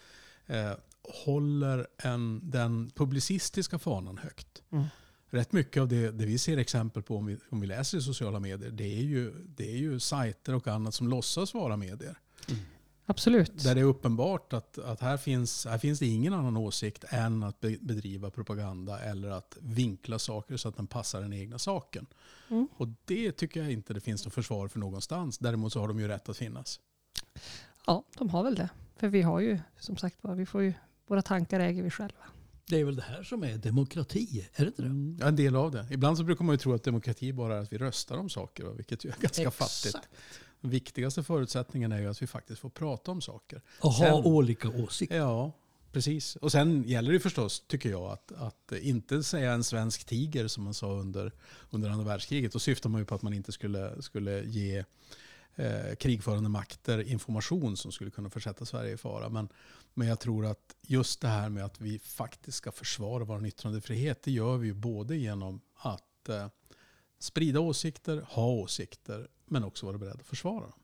eh, 0.46 0.72
håller 1.24 1.86
en, 1.98 2.50
den 2.50 2.90
publicistiska 2.90 3.78
fanan 3.78 4.18
högt. 4.18 4.62
Mm. 4.70 4.84
Rätt 5.34 5.52
mycket 5.52 5.80
av 5.80 5.88
det, 5.88 6.10
det 6.10 6.26
vi 6.26 6.38
ser 6.38 6.56
exempel 6.56 7.02
på 7.02 7.16
om 7.16 7.26
vi, 7.26 7.38
om 7.50 7.60
vi 7.60 7.66
läser 7.66 7.98
i 7.98 8.00
sociala 8.00 8.40
medier, 8.40 8.70
det 8.70 8.84
är, 8.84 9.02
ju, 9.02 9.32
det 9.56 9.70
är 9.70 9.76
ju 9.76 10.00
sajter 10.00 10.54
och 10.54 10.68
annat 10.68 10.94
som 10.94 11.08
låtsas 11.08 11.54
vara 11.54 11.76
medier. 11.76 12.18
Absolut. 13.06 13.64
Där 13.64 13.74
det 13.74 13.80
är 13.80 13.84
uppenbart 13.84 14.52
att, 14.52 14.78
att 14.78 15.00
här, 15.00 15.16
finns, 15.16 15.66
här 15.66 15.78
finns 15.78 15.98
det 15.98 16.06
ingen 16.06 16.34
annan 16.34 16.56
åsikt 16.56 17.04
än 17.08 17.42
att 17.42 17.60
be, 17.60 17.76
bedriva 17.80 18.30
propaganda 18.30 18.98
eller 19.00 19.30
att 19.30 19.56
vinkla 19.60 20.18
saker 20.18 20.56
så 20.56 20.68
att 20.68 20.76
den 20.76 20.86
passar 20.86 21.20
den 21.20 21.32
egna 21.32 21.58
saken. 21.58 22.06
Mm. 22.50 22.68
Och 22.76 22.88
det 23.04 23.32
tycker 23.32 23.62
jag 23.62 23.72
inte 23.72 23.94
det 23.94 24.00
finns 24.00 24.24
något 24.24 24.34
försvar 24.34 24.68
för 24.68 24.78
någonstans. 24.78 25.38
Däremot 25.38 25.72
så 25.72 25.80
har 25.80 25.88
de 25.88 26.00
ju 26.00 26.08
rätt 26.08 26.28
att 26.28 26.36
finnas. 26.36 26.80
Ja, 27.86 28.04
de 28.18 28.28
har 28.28 28.42
väl 28.42 28.54
det. 28.54 28.68
För 28.96 29.08
vi 29.08 29.22
har 29.22 29.40
ju, 29.40 29.58
som 29.78 29.96
sagt 29.96 30.16
var, 30.20 30.34
vi 30.34 30.46
får 30.46 30.62
ju, 30.62 30.72
våra 31.06 31.22
tankar 31.22 31.60
äger 31.60 31.82
vi 31.82 31.90
själva. 31.90 32.24
Det 32.66 32.80
är 32.80 32.84
väl 32.84 32.96
det 32.96 33.02
här 33.02 33.22
som 33.22 33.44
är 33.44 33.58
demokrati, 33.58 34.48
är 34.54 34.64
det 34.64 34.66
inte 34.66 34.82
det? 34.82 35.16
Ja, 35.20 35.28
en 35.28 35.36
del 35.36 35.56
av 35.56 35.70
det. 35.70 35.86
Ibland 35.90 36.18
så 36.18 36.24
brukar 36.24 36.44
man 36.44 36.54
ju 36.54 36.58
tro 36.58 36.74
att 36.74 36.82
demokrati 36.82 37.32
bara 37.32 37.56
är 37.56 37.60
att 37.60 37.72
vi 37.72 37.78
röstar 37.78 38.18
om 38.18 38.28
saker, 38.28 38.64
vilket 38.64 39.04
ju 39.04 39.10
är 39.10 39.16
ganska 39.20 39.50
fattigt. 39.50 40.08
Den 40.60 40.70
viktigaste 40.70 41.22
förutsättningen 41.22 41.92
är 41.92 42.00
ju 42.00 42.06
att 42.06 42.22
vi 42.22 42.26
faktiskt 42.26 42.60
får 42.60 42.70
prata 42.70 43.10
om 43.10 43.20
saker. 43.20 43.62
Och 43.80 43.92
ha 43.92 44.22
olika 44.22 44.68
åsikter. 44.68 45.16
Ja, 45.16 45.52
Precis. 45.94 46.36
Och 46.36 46.52
sen 46.52 46.82
gäller 46.82 47.12
det 47.12 47.20
förstås, 47.20 47.64
tycker 47.66 47.90
jag, 47.90 48.10
att, 48.12 48.32
att 48.32 48.72
inte 48.80 49.22
säga 49.22 49.52
en 49.52 49.64
svensk 49.64 50.04
tiger 50.04 50.48
som 50.48 50.64
man 50.64 50.74
sa 50.74 50.92
under, 50.92 51.32
under 51.70 51.90
andra 51.90 52.04
världskriget. 52.04 52.52
Då 52.52 52.58
syftar 52.58 52.90
man 52.90 53.00
ju 53.00 53.04
på 53.04 53.14
att 53.14 53.22
man 53.22 53.32
inte 53.32 53.52
skulle, 53.52 54.02
skulle 54.02 54.44
ge 54.44 54.84
eh, 55.56 55.94
krigförande 55.94 56.48
makter 56.48 57.00
information 57.02 57.76
som 57.76 57.92
skulle 57.92 58.10
kunna 58.10 58.30
försätta 58.30 58.64
Sverige 58.64 58.92
i 58.92 58.96
fara. 58.96 59.28
Men, 59.28 59.48
men 59.94 60.08
jag 60.08 60.20
tror 60.20 60.46
att 60.46 60.76
just 60.82 61.20
det 61.20 61.28
här 61.28 61.48
med 61.48 61.64
att 61.64 61.80
vi 61.80 61.98
faktiskt 61.98 62.58
ska 62.58 62.72
försvara 62.72 63.24
vår 63.24 63.46
yttrandefrihet, 63.46 64.22
det 64.22 64.30
gör 64.30 64.56
vi 64.56 64.66
ju 64.66 64.74
både 64.74 65.16
genom 65.16 65.60
att 65.74 66.28
eh, 66.28 66.46
sprida 67.18 67.60
åsikter, 67.60 68.26
ha 68.28 68.46
åsikter, 68.46 69.28
men 69.46 69.64
också 69.64 69.86
vara 69.86 69.98
beredda 69.98 70.20
att 70.20 70.26
försvara 70.26 70.60
dem. 70.60 70.78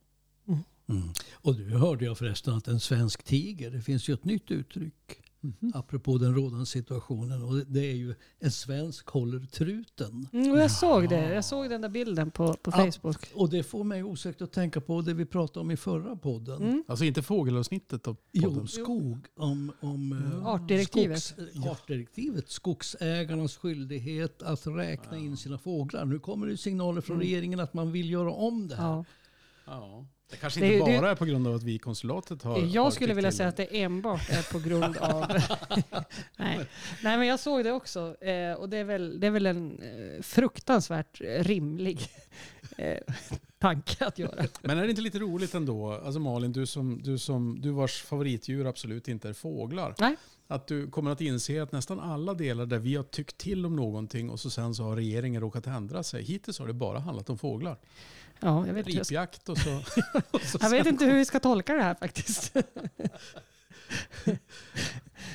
Mm. 0.90 1.12
Och 1.32 1.56
nu 1.56 1.70
hörde 1.70 2.04
jag 2.04 2.18
förresten 2.18 2.54
att 2.54 2.68
en 2.68 2.80
svensk 2.80 3.22
tiger, 3.22 3.70
det 3.70 3.82
finns 3.82 4.08
ju 4.08 4.14
ett 4.14 4.24
nytt 4.24 4.50
uttryck. 4.50 5.22
Mm. 5.42 5.72
Apropå 5.74 6.18
den 6.18 6.34
rådande 6.34 6.66
situationen. 6.66 7.42
Och 7.42 7.54
det 7.66 7.80
är 7.90 7.94
ju 7.94 8.14
en 8.38 8.50
svensk 8.50 9.08
håller 9.08 9.40
truten. 9.40 10.28
Mm, 10.32 10.54
jag 10.58 10.70
såg 10.70 11.08
det. 11.08 11.34
Jag 11.34 11.44
såg 11.44 11.70
den 11.70 11.80
där 11.80 11.88
bilden 11.88 12.30
på, 12.30 12.54
på 12.54 12.70
Ja. 12.76 12.92
Facebook. 12.92 13.16
Och 13.34 13.50
det 13.50 13.62
får 13.62 13.84
mig 13.84 14.02
osökt 14.04 14.42
att 14.42 14.52
tänka 14.52 14.80
på 14.80 15.00
det 15.02 15.14
vi 15.14 15.24
pratade 15.26 15.60
om 15.60 15.70
i 15.70 15.76
förra 15.76 16.16
podden. 16.16 16.62
Mm. 16.62 16.84
Alltså 16.88 17.04
inte 17.04 17.22
fågelavsnittet 17.22 18.06
av 18.08 18.16
Jo, 18.32 18.48
podden. 18.50 18.68
skog. 18.68 19.26
Om, 19.36 19.72
om 19.80 20.12
eh, 20.12 20.46
Artdirektivet. 20.46 21.22
Skogs, 21.22 21.66
artdirektivet. 21.66 22.50
Skogsägarnas 22.50 23.56
skyldighet 23.56 24.42
att 24.42 24.66
räkna 24.66 25.16
in 25.18 25.36
sina 25.36 25.58
fåglar. 25.58 26.04
Nu 26.04 26.18
kommer 26.18 26.46
det 26.46 26.56
signaler 26.56 27.00
från 27.00 27.16
Mm. 27.16 27.26
regeringen 27.26 27.60
att 27.60 27.74
man 27.74 27.92
vill 27.92 28.10
göra 28.10 28.32
om 28.32 28.68
det 28.68 28.76
här. 28.76 29.04
Ja. 29.66 30.06
Det 30.30 30.36
kanske 30.36 30.60
Det- 30.60 30.74
inte 30.74 30.90
det- 30.90 30.98
bara 31.00 31.10
är 31.10 31.14
på 31.14 31.24
grund 31.24 31.46
av 31.46 31.54
att 31.54 31.62
vi 31.62 31.74
i 31.74 31.78
konsulatet 31.78 32.42
har... 32.42 32.58
Jag 32.74 32.92
skulle 32.92 33.14
vilja 33.14 33.32
säga 33.32 33.44
det. 33.50 33.62
att 33.62 33.70
det 33.70 33.82
enbart 33.82 34.30
är 34.30 34.52
på 34.52 34.58
grund 34.58 34.96
av... 34.96 35.24
Nej. 36.36 36.58
Nej, 37.02 37.18
men 37.18 37.26
jag 37.26 37.40
såg 37.40 37.64
det 37.64 37.72
också. 37.72 38.24
Eh, 38.24 38.52
och 38.52 38.68
det 38.68 38.76
är 38.76 38.84
väl, 38.84 39.20
det 39.20 39.26
är 39.26 39.30
väl 39.30 39.46
en 39.46 39.78
eh, 39.82 40.22
fruktansvärt 40.22 41.20
rimlig 41.20 42.08
eh, 42.76 42.96
tanke 43.58 44.04
att 44.06 44.18
göra. 44.18 44.44
Men 44.62 44.78
är 44.78 44.82
det 44.82 44.90
inte 44.90 45.02
lite 45.02 45.18
roligt 45.18 45.54
ändå, 45.54 45.92
alltså 45.92 46.20
Malin, 46.20 46.52
du, 46.52 46.66
som, 46.66 47.02
du, 47.02 47.18
som, 47.18 47.60
du 47.60 47.70
vars 47.70 48.02
favoritdjur 48.02 48.66
absolut 48.66 49.08
inte 49.08 49.28
är 49.28 49.32
fåglar. 49.32 49.94
Nej. 49.98 50.16
Att 50.50 50.66
du 50.66 50.90
kommer 50.90 51.10
att 51.10 51.20
inse 51.20 51.62
att 51.62 51.72
nästan 51.72 52.00
alla 52.00 52.34
delar 52.34 52.66
där 52.66 52.78
vi 52.78 52.96
har 52.96 53.04
tyckt 53.04 53.38
till 53.38 53.66
om 53.66 53.76
någonting 53.76 54.30
och 54.30 54.40
så 54.40 54.50
sen 54.50 54.74
så 54.74 54.82
har 54.84 54.96
regeringen 54.96 55.40
råkat 55.40 55.66
ändra 55.66 56.02
sig. 56.02 56.22
Hittills 56.22 56.58
har 56.58 56.66
det 56.66 56.72
bara 56.72 56.98
handlat 56.98 57.30
om 57.30 57.38
fåglar. 57.38 57.78
Ja, 58.40 58.66
jag 58.66 58.74
vet, 58.74 58.86
Ripjakt 58.86 59.48
och 59.48 59.58
så... 59.58 59.70
och 60.30 60.40
så 60.40 60.58
jag 60.60 60.70
vet 60.70 60.86
inte 60.86 61.04
hur 61.04 61.14
vi 61.14 61.24
ska 61.24 61.40
tolka 61.40 61.74
det 61.74 61.82
här 61.82 61.94
faktiskt. 61.94 62.56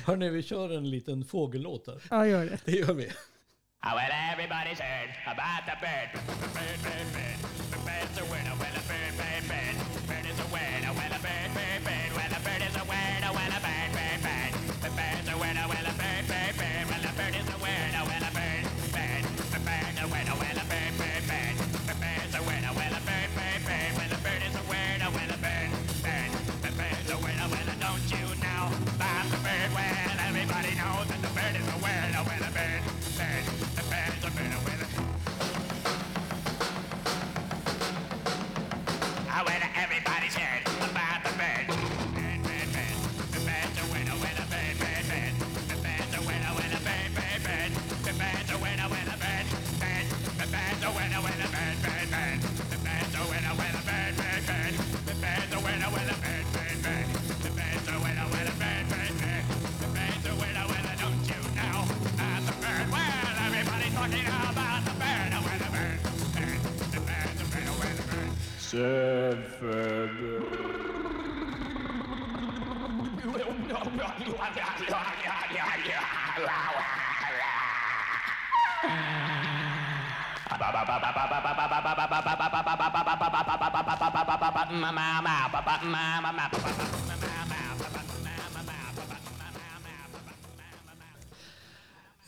Hörni, 0.06 0.30
vi 0.30 0.44
kör 0.44 0.78
en 0.78 0.90
liten 0.90 1.26
fågellåt 1.26 1.88
här. 1.88 2.02
Ja, 2.10 2.28
gör 2.28 2.46
det. 2.46 2.60
Det 2.66 2.72
gör 2.72 2.94
vi. 2.94 3.06
Oh, 3.06 3.96
well, 3.96 4.12
everybody's 4.12 4.82
heard 4.82 5.10
about 5.26 5.66
the 5.66 5.76
bird. 5.82 6.10
Bird, 6.54 6.80
bird, 6.84 7.14
bird. 7.14 7.65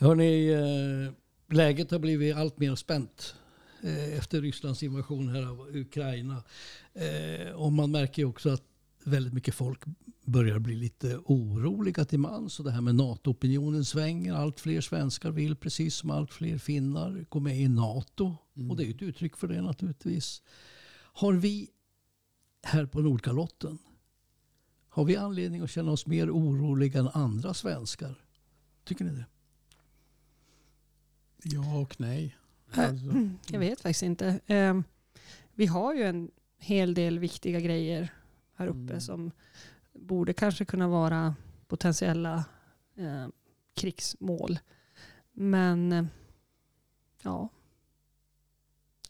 Hörni, 0.00 0.52
eh, 0.52 1.12
läget 1.56 1.90
har 1.90 1.98
blivit 1.98 2.36
allt 2.36 2.58
mer 2.58 2.74
spänt. 2.74 3.34
Eh, 3.82 4.18
efter 4.18 4.42
Rysslands 4.42 4.82
invasion 4.82 5.28
här 5.28 5.42
av 5.42 5.76
Ukraina. 5.76 6.42
Eh, 6.94 7.52
och 7.52 7.72
man 7.72 7.90
märker 7.90 8.24
också 8.24 8.50
att 8.50 8.62
väldigt 9.04 9.32
mycket 9.32 9.54
folk 9.54 9.82
börjar 10.24 10.58
bli 10.58 10.74
lite 10.74 11.18
oroliga 11.24 12.04
till 12.04 12.18
mans. 12.18 12.58
Och 12.58 12.64
det 12.64 12.70
här 12.70 12.80
med 12.80 12.94
NATO-opinionen 12.94 13.84
svänger. 13.84 14.34
Allt 14.34 14.60
fler 14.60 14.80
svenskar 14.80 15.30
vill, 15.30 15.56
precis 15.56 15.94
som 15.94 16.10
allt 16.10 16.32
fler 16.32 16.58
finnar, 16.58 17.24
gå 17.28 17.40
med 17.40 17.60
i 17.60 17.68
NATO. 17.68 18.36
Och 18.70 18.76
det 18.76 18.84
är 18.84 18.90
ett 18.90 19.02
uttryck 19.02 19.36
för 19.36 19.48
det 19.48 19.62
naturligtvis. 19.62 20.42
Har 21.12 21.32
vi 21.32 21.70
här 22.62 22.86
på 22.86 23.00
Nordkalotten, 23.00 23.78
har 24.88 25.04
vi 25.04 25.16
anledning 25.16 25.60
att 25.60 25.70
känna 25.70 25.92
oss 25.92 26.06
mer 26.06 26.30
oroliga 26.30 27.00
än 27.00 27.08
andra 27.08 27.54
svenskar? 27.54 28.24
Tycker 28.84 29.04
ni 29.04 29.10
det? 29.10 29.26
Ja 31.42 31.78
och 31.78 32.00
nej. 32.00 32.36
Äh, 32.76 32.88
Alltså, 32.88 33.06
Jag 33.50 33.58
vet 33.60 33.80
faktiskt 33.80 34.02
inte. 34.02 34.40
Eh, 34.46 34.80
vi 35.54 35.66
har 35.66 35.94
ju 35.94 36.02
en 36.02 36.30
hel 36.58 36.94
del 36.94 37.18
viktiga 37.18 37.60
grejer 37.60 38.14
här 38.56 38.66
uppe 38.66 38.78
Mm. 38.78 39.00
som 39.00 39.30
borde 39.92 40.32
kanske 40.32 40.64
kunna 40.64 40.88
vara 40.88 41.34
potentiella 41.66 42.44
eh, 42.96 43.26
krigsmål. 43.74 44.58
Men 45.32 45.92
eh, 45.92 46.04
ja, 47.22 47.48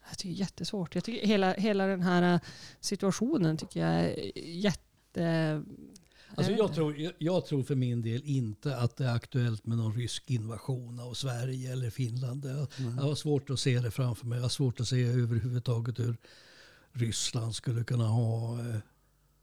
jag 0.09 0.19
tycker 0.19 0.29
det 0.35 0.37
är 0.37 0.41
jättesvårt. 0.41 0.95
Jag 0.95 1.05
tycker 1.05 1.27
hela, 1.27 1.53
hela 1.55 1.87
den 1.87 2.03
här 2.03 2.35
eh, 2.35 2.41
situationen 2.81 3.57
tycker 3.57 3.81
jag 3.81 3.91
är 4.05 4.39
jätte... 4.49 5.63
Alltså 6.39 6.53
jag, 6.53 6.75
tror, 6.75 6.99
jag, 6.99 7.13
jag 7.19 7.47
tror 7.47 7.63
för 7.63 7.75
min 7.75 8.03
del 8.03 8.23
inte 8.25 8.77
att 8.77 8.97
det 8.97 9.05
är 9.05 9.15
aktuellt 9.15 9.67
med 9.67 9.79
någon 9.79 9.95
rysk 9.95 10.31
invasion 10.31 11.01
av 11.01 11.15
Sverige 11.15 11.73
eller 11.73 11.91
Finland. 11.91 12.45
Jag, 12.45 12.67
jag 12.97 13.03
har 13.03 13.15
svårt 13.15 13.51
att 13.51 13.61
se 13.61 13.79
det 13.79 13.91
framför 13.91 14.27
mig. 14.27 14.37
Jag 14.37 14.43
har 14.43 14.49
svårt 14.49 14.81
att 14.81 14.89
se 14.89 15.03
överhuvudtaget 15.03 15.99
hur 15.99 16.17
Ryssland 16.93 17.55
skulle 17.55 17.85
kunna 17.85 18.07
ha 18.07 18.59
eh, 18.61 18.77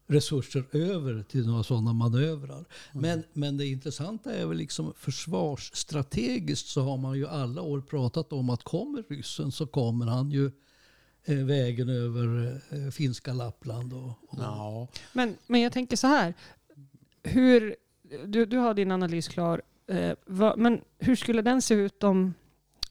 resurser 0.06 0.64
över 0.72 1.22
till 1.22 1.46
några 1.46 1.62
sådana 1.62 1.92
manövrar. 1.92 2.64
Men, 2.92 3.22
men 3.32 3.56
det 3.56 3.66
intressanta 3.66 4.34
är 4.34 4.46
väl 4.46 4.56
liksom 4.56 4.92
försvarsstrategiskt 4.96 6.68
så 6.68 6.82
har 6.82 6.96
man 6.96 7.18
ju 7.18 7.26
alla 7.26 7.62
år 7.62 7.80
pratat 7.80 8.32
om 8.32 8.50
att 8.50 8.62
kommer 8.62 9.04
ryssen 9.08 9.52
så 9.52 9.66
kommer 9.66 10.06
han 10.06 10.30
ju 10.30 10.50
eh, 11.24 11.36
vägen 11.36 11.88
över 11.88 12.60
eh, 12.70 12.90
finska 12.90 13.32
Lappland. 13.32 13.92
Och, 13.92 14.08
och, 14.08 14.38
ja. 14.38 14.88
Men, 15.12 15.36
men 15.46 15.60
jag 15.60 15.72
tänker 15.72 15.96
så 15.96 16.06
här. 16.06 16.34
Hur, 17.26 17.76
du, 18.26 18.46
du 18.46 18.56
har 18.58 18.74
din 18.74 18.90
analys 18.90 19.28
klar. 19.28 19.62
Eh, 19.86 20.12
vad, 20.26 20.58
men 20.58 20.80
hur 20.98 21.16
skulle 21.16 21.42
den 21.42 21.62
se 21.62 21.74
ut 21.74 22.02
om, 22.04 22.34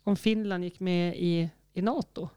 om 0.03 0.15
Finland 0.15 0.63
gick 0.63 0.79
med 0.79 1.15
i, 1.17 1.49
i 1.73 1.81
NATO? 1.81 2.29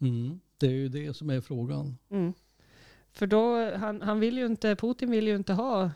Mm, 0.00 0.40
det 0.58 0.66
är 0.66 0.70
ju 0.70 0.88
det 0.88 1.14
som 1.14 1.30
är 1.30 1.40
frågan. 1.40 1.96
Mm. 2.10 2.32
För 3.12 3.26
då, 3.26 3.74
han, 3.76 4.02
han 4.02 4.20
vill 4.20 4.38
ju 4.38 4.46
inte, 4.46 4.76
Putin 4.76 5.10
vill 5.10 5.26
ju 5.26 5.36
inte 5.36 5.52
ha 5.52 5.84
eh, 5.84 5.90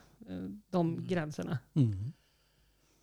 de 0.71 1.07
gränserna. 1.09 1.59
Mm. 1.75 2.13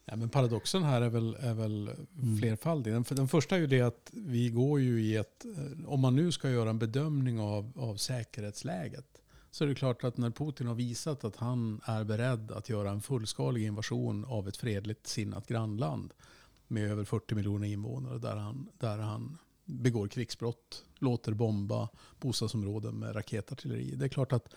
Ja, 0.06 0.16
men 0.16 0.30
paradoxen 0.30 0.84
här 0.84 1.02
är 1.02 1.10
väl, 1.10 1.36
är 1.40 1.54
väl 1.54 1.90
Mm. 2.24 2.38
flerfaldig. 2.38 2.94
Den, 2.94 3.06
den 3.10 3.28
första 3.28 3.56
är 3.56 3.60
ju 3.60 3.68
det 3.68 3.82
att 3.82 4.10
vi 4.14 4.50
går 4.50 4.80
ju 4.80 5.02
i 5.02 5.16
ett, 5.16 5.46
eh, 5.46 5.90
om 5.90 6.00
man 6.00 6.16
nu 6.16 6.32
ska 6.32 6.50
göra 6.50 6.70
en 6.70 6.80
bedömning 6.80 7.40
av, 7.40 7.72
av 7.76 7.96
säkerhetsläget, 7.96 9.19
så 9.52 9.64
är 9.64 9.68
det 9.68 9.76
klart 9.76 10.04
att 10.04 10.18
när 10.18 10.30
Putin 10.30 10.68
har 10.68 10.76
visat 10.76 11.24
att 11.24 11.36
han 11.36 11.82
är 11.86 12.04
beredd 12.04 12.52
att 12.52 12.70
göra 12.70 12.92
en 12.92 13.02
fullskalig 13.02 13.66
invasion 13.66 14.26
av 14.26 14.48
ett 14.48 14.58
fredligt 14.58 15.08
sinnat 15.08 15.48
grannland 15.48 16.14
med 16.68 16.92
över 16.92 17.04
40 17.04 17.36
miljoner 17.36 17.68
invånare 17.68 18.18
där 18.18 18.36
han, 18.36 18.70
där 18.78 18.98
han 18.98 19.38
begår 19.66 20.08
krigsbrott, 20.08 20.84
låter 21.00 21.34
bomba 21.34 21.90
bostadsområden 22.20 23.00
med 23.00 23.16
raketartilleri. 23.16 23.96
Det 23.96 24.06
är 24.06 24.10
klart 24.10 24.34
att 24.34 24.54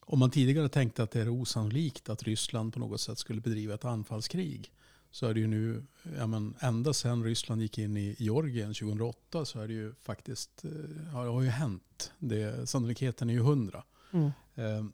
om 0.00 0.18
man 0.18 0.30
tidigare 0.30 0.68
tänkte 0.68 1.02
att 1.02 1.10
det 1.10 1.20
är 1.20 1.28
osannolikt 1.28 2.08
att 2.08 2.22
Ryssland 2.22 2.72
på 2.72 2.80
något 2.80 3.00
sätt 3.00 3.18
skulle 3.18 3.40
bedriva 3.40 3.74
ett 3.74 3.84
anfallskrig 3.84 4.72
så 5.10 5.26
är 5.26 5.34
det 5.34 5.40
ju 5.40 5.46
nu, 5.46 5.84
ja 6.18 6.26
men 6.26 6.54
ända 6.60 6.92
sedan 6.92 7.24
Ryssland 7.24 7.62
gick 7.62 7.78
in 7.78 7.96
i 7.96 8.16
Georgien 8.18 8.74
2008 8.74 9.44
så 9.44 9.60
är 9.60 9.68
det 9.68 9.74
ju 9.74 9.94
faktiskt, 9.94 10.64
eh, 10.64 10.70
ja, 11.12 11.22
det 11.22 11.30
har 11.30 11.42
ju 11.42 11.48
hänt. 11.48 12.12
Det, 12.18 12.68
sannolikheten 12.68 13.30
är 13.30 13.34
ju 13.34 13.40
hundra. 13.40 13.84
Mm. 14.12 14.30
Eh, 14.54 14.84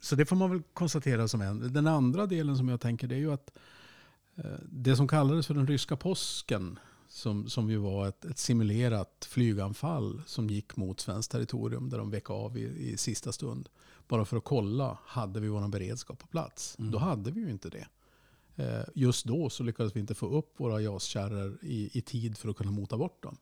Så 0.00 0.16
det 0.16 0.26
får 0.26 0.36
man 0.36 0.50
väl 0.50 0.62
konstatera 0.72 1.28
som 1.28 1.40
en. 1.40 1.72
Den 1.72 1.86
andra 1.86 2.26
delen 2.26 2.56
som 2.56 2.68
jag 2.68 2.80
tänker 2.80 3.08
det 3.08 3.14
är 3.14 3.18
ju 3.18 3.32
att 3.32 3.58
eh, 4.36 4.58
det 4.70 4.96
som 4.96 5.08
kallades 5.08 5.46
för 5.46 5.54
den 5.54 5.66
ryska 5.66 5.96
påsken 5.96 6.78
som, 7.08 7.48
som 7.48 7.70
ju 7.70 7.76
var 7.76 8.08
ett, 8.08 8.24
ett 8.24 8.38
simulerat 8.38 9.26
flyganfall 9.30 10.22
som 10.26 10.50
gick 10.50 10.76
mot 10.76 11.00
svenskt 11.00 11.32
territorium 11.32 11.90
där 11.90 11.98
de 11.98 12.10
vek 12.10 12.30
av 12.30 12.58
i, 12.58 12.90
i 12.92 12.96
sista 12.96 13.32
stund. 13.32 13.68
Bara 14.08 14.24
för 14.24 14.36
att 14.36 14.44
kolla, 14.44 14.98
hade 15.04 15.40
vi 15.40 15.48
vår 15.48 15.68
beredskap 15.68 16.18
på 16.18 16.26
plats? 16.26 16.76
Mm. 16.78 16.90
Då 16.90 16.98
hade 16.98 17.30
vi 17.30 17.40
ju 17.40 17.50
inte 17.50 17.68
det. 17.70 17.86
Eh, 18.56 18.84
Just 18.94 19.24
då 19.26 19.50
så 19.50 19.62
lyckades 19.62 19.96
vi 19.96 20.00
inte 20.00 20.14
få 20.14 20.26
upp 20.26 20.60
våra 20.60 20.80
JAS-kärror 20.80 21.58
i, 21.62 21.98
i 21.98 22.00
tid 22.00 22.38
för 22.38 22.48
att 22.48 22.56
kunna 22.56 22.70
mota 22.70 22.96
bort 22.96 23.22
dem. 23.22 23.36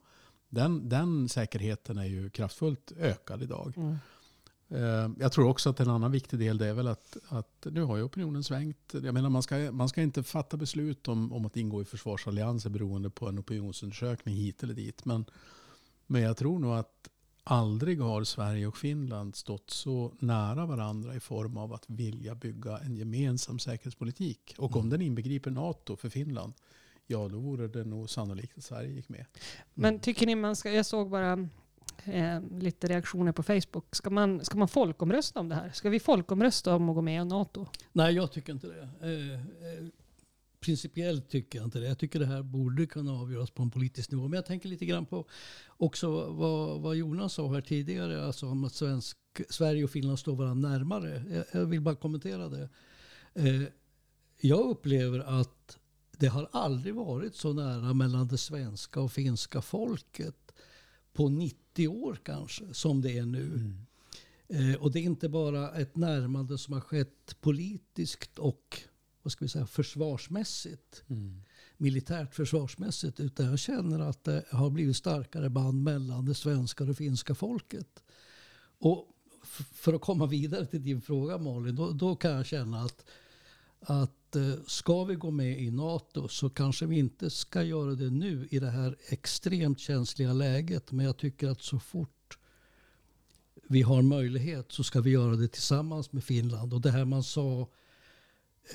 Den, 0.49 0.89
den 0.89 1.29
säkerheten 1.29 1.99
är 1.99 2.05
ju 2.07 2.31
kraftfullt 2.31 2.93
ökad 2.99 3.43
idag. 3.43 3.73
Mm. 3.77 3.97
Eh, 4.75 5.11
Jag 5.19 5.33
tror 5.33 5.49
också 5.49 5.71
att 5.71 5.81
en 5.81 5.91
annan 5.91 6.11
viktig 6.13 6.39
del 6.39 6.59
det 6.59 6.67
är 6.67 6.75
väl 6.75 6.89
att, 6.89 7.17
att 7.29 7.67
nu 7.71 7.83
har 7.83 7.97
ju 7.97 8.03
opinionen 8.03 8.45
svängt. 8.45 8.95
Jag 9.03 9.15
menar 9.15 9.31
man 9.31 9.43
ska, 9.43 9.73
man 9.73 9.89
ska 9.89 10.03
inte 10.03 10.23
fatta 10.23 10.57
beslut 10.57 11.09
om, 11.09 11.33
om 11.33 11.47
att 11.47 11.57
ingå 11.57 11.83
i 11.83 11.85
försvarsallianser 11.85 12.71
beroende 12.71 13.11
på 13.11 13.29
en 13.29 13.39
opinionsundersökning 13.39 14.35
hit 14.35 14.63
eller 14.63 14.75
dit. 14.75 15.05
Men, 15.05 15.25
men 16.07 16.23
jag 16.23 16.37
tror 16.37 16.59
nog 16.59 16.73
att 16.75 17.09
aldrig 17.45 18.01
har 18.01 18.25
Sverige 18.25 18.67
och 18.67 18.77
Finland 18.77 19.37
stått 19.37 19.71
så 19.71 20.13
nära 20.19 20.67
varandra 20.67 21.15
i 21.15 21.21
form 21.21 21.57
av 21.57 21.73
att 21.73 21.85
vilja 21.87 22.35
bygga 22.35 22.79
en 22.79 22.97
gemensam 22.97 23.59
säkerhetspolitik. 23.59 24.55
Och 24.59 24.77
om 24.77 24.91
den 24.91 25.03
inbegriper 25.03 25.51
NATO 25.51 25.97
för 25.97 26.09
Finland, 26.09 26.53
ja 27.07 27.29
då 27.29 27.39
vore 27.39 27.69
det 27.69 27.85
nog 27.85 28.11
sannolikt 28.11 28.59
att 28.59 28.65
Sverige 28.65 28.93
gick 28.93 29.09
med. 29.09 29.25
Men 29.75 29.99
tycker 29.99 30.27
ni 30.27 30.35
man 30.35 30.57
ska, 30.57 30.73
jag 30.73 30.87
såg 30.87 31.11
bara 31.11 31.49
eh, 32.05 32.41
lite 32.59 32.87
reaktioner 32.87 33.33
på 33.33 33.43
Facebook. 33.43 33.97
Ska 33.97 34.11
man, 34.11 34.45
ska 34.45 34.59
man 34.59 34.69
folkomrösta 34.69 35.41
om 35.41 35.49
det 35.49 35.55
här? 35.55 35.71
Ska 35.71 35.91
vi 35.91 36.01
folkomrösta 36.01 36.75
om 36.77 36.89
att 36.89 36.95
gå 36.95 37.03
med 37.03 37.23
i 37.23 37.25
NATO? 37.25 37.67
Nej, 37.93 38.15
jag 38.15 38.33
tycker 38.33 38.53
inte 38.53 38.67
det. 38.67 38.89
Eh, 39.01 39.33
eh, 39.33 39.89
principiellt 40.61 41.29
tycker 41.29 41.59
jag 41.59 41.67
inte 41.67 41.79
det. 41.79 41.89
Jag 41.89 41.99
tycker 41.99 42.19
det 42.19 42.27
här 42.27 42.43
borde 42.43 42.87
kunna 42.87 43.13
avgöras 43.13 43.51
på 43.51 43.63
en 43.63 43.71
politisk 43.71 44.11
nivå. 44.11 44.23
Men 44.23 44.37
jag 44.37 44.47
tänker 44.47 44.69
lite 44.69 44.87
grann 44.87 45.07
på 45.07 45.27
också 45.69 46.33
vad, 46.33 46.81
vad 46.81 46.97
Jonas 46.97 47.33
sa 47.33 47.53
här 47.53 47.61
tidigare. 47.61 48.27
Alltså 48.27 48.47
om 48.47 48.65
att 48.65 48.75
svensk, 48.75 49.19
Sverige 49.49 49.85
och 49.85 49.91
Finland 49.91 50.19
står 50.19 50.37
varandra 50.37 50.69
närmare. 50.69 51.25
Jag, 51.31 51.45
jag 51.61 51.67
vill 51.67 51.81
bara 51.81 51.95
kommentera 51.95 52.49
det. 52.49 52.69
Eh, 53.35 53.63
jag 54.41 54.61
upplever 54.71 55.41
att 55.41 55.79
det 56.19 56.27
har 56.27 56.49
aldrig 56.53 56.95
varit 56.95 57.35
så 57.35 57.53
nära 57.53 57.95
mellan 57.95 58.29
det 58.29 58.39
svenska 58.39 59.01
och 59.01 59.13
finska 59.13 59.63
folket 59.63 60.52
på 61.13 61.29
90 61.29 61.89
år 61.89 62.21
kanske 62.23 62.75
som 62.75 63.01
det 63.01 63.19
är 63.19 63.27
nu. 63.27 63.75
Eh, 64.49 64.75
och 64.75 64.93
det 64.93 64.99
är 64.99 65.03
inte 65.03 65.29
bara 65.29 65.71
ett 65.71 65.97
närmande 65.97 66.59
som 66.59 66.75
har 66.75 66.81
skett 66.81 67.37
politiskt 67.41 68.39
och 68.39 68.83
vad 69.23 69.33
ska 69.33 69.45
vi 69.45 69.49
säga, 69.49 69.67
försvarsmässigt. 69.67 71.03
Militärt 71.77 72.35
försvarsmässigt. 72.35 73.21
Utan 73.21 73.47
jag 73.47 73.59
känner 73.59 74.01
att 74.01 74.25
det 74.25 74.45
har 74.51 74.71
blivit 74.71 74.97
starkare 74.97 75.51
band 75.51 75.83
mellan 75.83 76.25
det 76.25 76.35
svenska 76.35 76.85
och 76.85 76.89
det 76.89 76.95
finska 76.95 77.35
folket. 77.35 78.03
Och 78.79 79.09
för 79.73 79.93
att 79.95 80.01
komma 80.01 80.27
vidare 80.27 80.67
till 80.67 80.83
din 80.83 81.01
fråga 81.01 81.39
Malin. 81.39 81.77
Då, 81.77 81.91
då 81.91 82.17
kan 82.17 82.31
jag 82.31 82.47
känna 82.47 82.81
att, 82.81 83.05
att 83.81 84.22
eh, 84.37 84.55
ska 84.67 85.05
vi 85.05 85.15
gå 85.15 85.31
med 85.31 85.61
i 85.61 85.71
NATO 85.71 86.29
så 86.29 86.51
kanske 86.51 86.87
vi 86.87 86.99
inte 86.99 87.31
ska 87.31 87.63
göra 87.63 87.95
det 87.95 88.11
nu 88.11 88.49
i 88.51 88.59
det 88.59 88.71
här 88.71 88.97
extremt 89.09 89.81
känsliga 89.81 90.33
läget. 90.33 90.93
Men 90.93 91.07
jag 91.07 91.17
tycker 91.17 91.49
att 91.49 91.63
så 91.63 91.79
fort 91.79 92.39
vi 93.69 93.83
har 93.83 94.03
möjlighet 94.03 94.73
så 94.73 94.85
ska 94.85 95.01
vi 95.01 95.11
göra 95.11 95.37
det 95.37 95.49
tillsammans 95.49 96.13
med 96.13 96.25
Finland. 96.25 96.75
Och 96.75 96.81
det 96.81 96.91
här 96.91 97.05
man 97.05 97.23
sa 97.23 97.69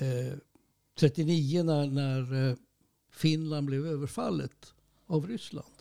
eh, 0.00 0.38
39 0.98 1.62
när, 1.62 1.86
när 1.86 2.48
eh, 2.48 2.56
Finland 3.10 3.66
blev 3.66 3.86
överfallet 3.86 4.74
av 5.06 5.26
Ryssland. 5.26 5.74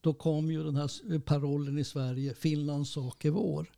Då 0.00 0.14
kom 0.14 0.50
ju 0.50 0.62
den 0.62 0.76
här 0.76 1.18
parollen 1.18 1.78
i 1.78 1.84
Sverige, 1.84 2.34
Finlands 2.34 2.90
sak 2.90 3.24
är 3.24 3.30
vår. 3.30 3.72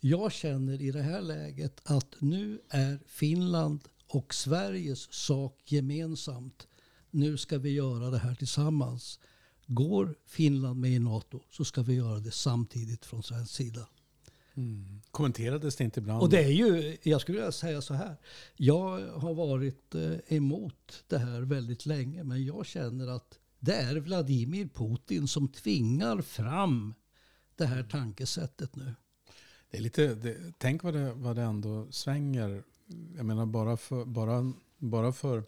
Jag 0.00 0.32
känner 0.32 0.82
i 0.82 0.90
det 0.90 1.02
här 1.02 1.22
läget 1.22 1.80
att 1.84 2.14
nu 2.18 2.60
är 2.68 3.00
Finland 3.06 3.80
och 4.06 4.34
Sveriges 4.34 5.12
sak 5.12 5.62
gemensamt. 5.64 6.68
Nu 7.10 7.36
ska 7.36 7.58
vi 7.58 7.70
göra 7.70 8.10
det 8.10 8.18
här 8.18 8.34
tillsammans. 8.34 9.20
Går 9.66 10.14
Finland 10.26 10.80
med 10.80 10.90
i 10.90 10.98
NATO 10.98 11.40
så 11.50 11.64
ska 11.64 11.82
vi 11.82 11.94
göra 11.94 12.18
det 12.18 12.30
samtidigt 12.30 13.06
från 13.06 13.22
svensk 13.22 13.54
sida. 13.54 13.88
Kommenterades 15.10 15.76
det 15.76 15.84
inte 15.84 16.00
ibland? 16.00 16.22
Och 16.22 16.30
det 16.30 16.44
är 16.44 16.50
ju, 16.50 16.96
jag 17.02 17.20
skulle 17.20 17.38
vilja 17.38 17.52
säga 17.52 17.82
så 17.82 17.94
här. 17.94 18.16
Jag 18.56 19.08
har 19.08 19.34
varit 19.34 19.94
eh, 19.94 20.16
emot 20.28 21.04
det 21.06 21.18
här 21.18 21.40
väldigt 21.40 21.86
länge. 21.86 22.24
Men 22.24 22.44
jag 22.44 22.66
känner 22.66 23.06
att 23.06 23.38
det 23.58 23.74
är 23.74 23.96
Vladimir 23.96 24.68
Putin 24.68 25.28
som 25.28 25.48
tvingar 25.48 26.22
fram 26.22 26.94
det 27.56 27.66
här 27.66 27.82
tankesättet 27.82 28.76
nu. 28.76 28.94
Det 29.70 29.76
är 29.76 29.80
lite, 29.82 30.14
det, 30.14 30.36
tänk 30.58 30.82
vad 30.82 30.94
det, 30.94 31.12
vad 31.12 31.36
det 31.36 31.42
ändå 31.42 31.86
svänger. 31.90 32.62
Jag 33.16 33.26
menar 33.26 33.46
bara 33.46 33.76
för, 33.76 34.04
bara, 34.04 34.52
bara 34.78 35.12
för 35.12 35.44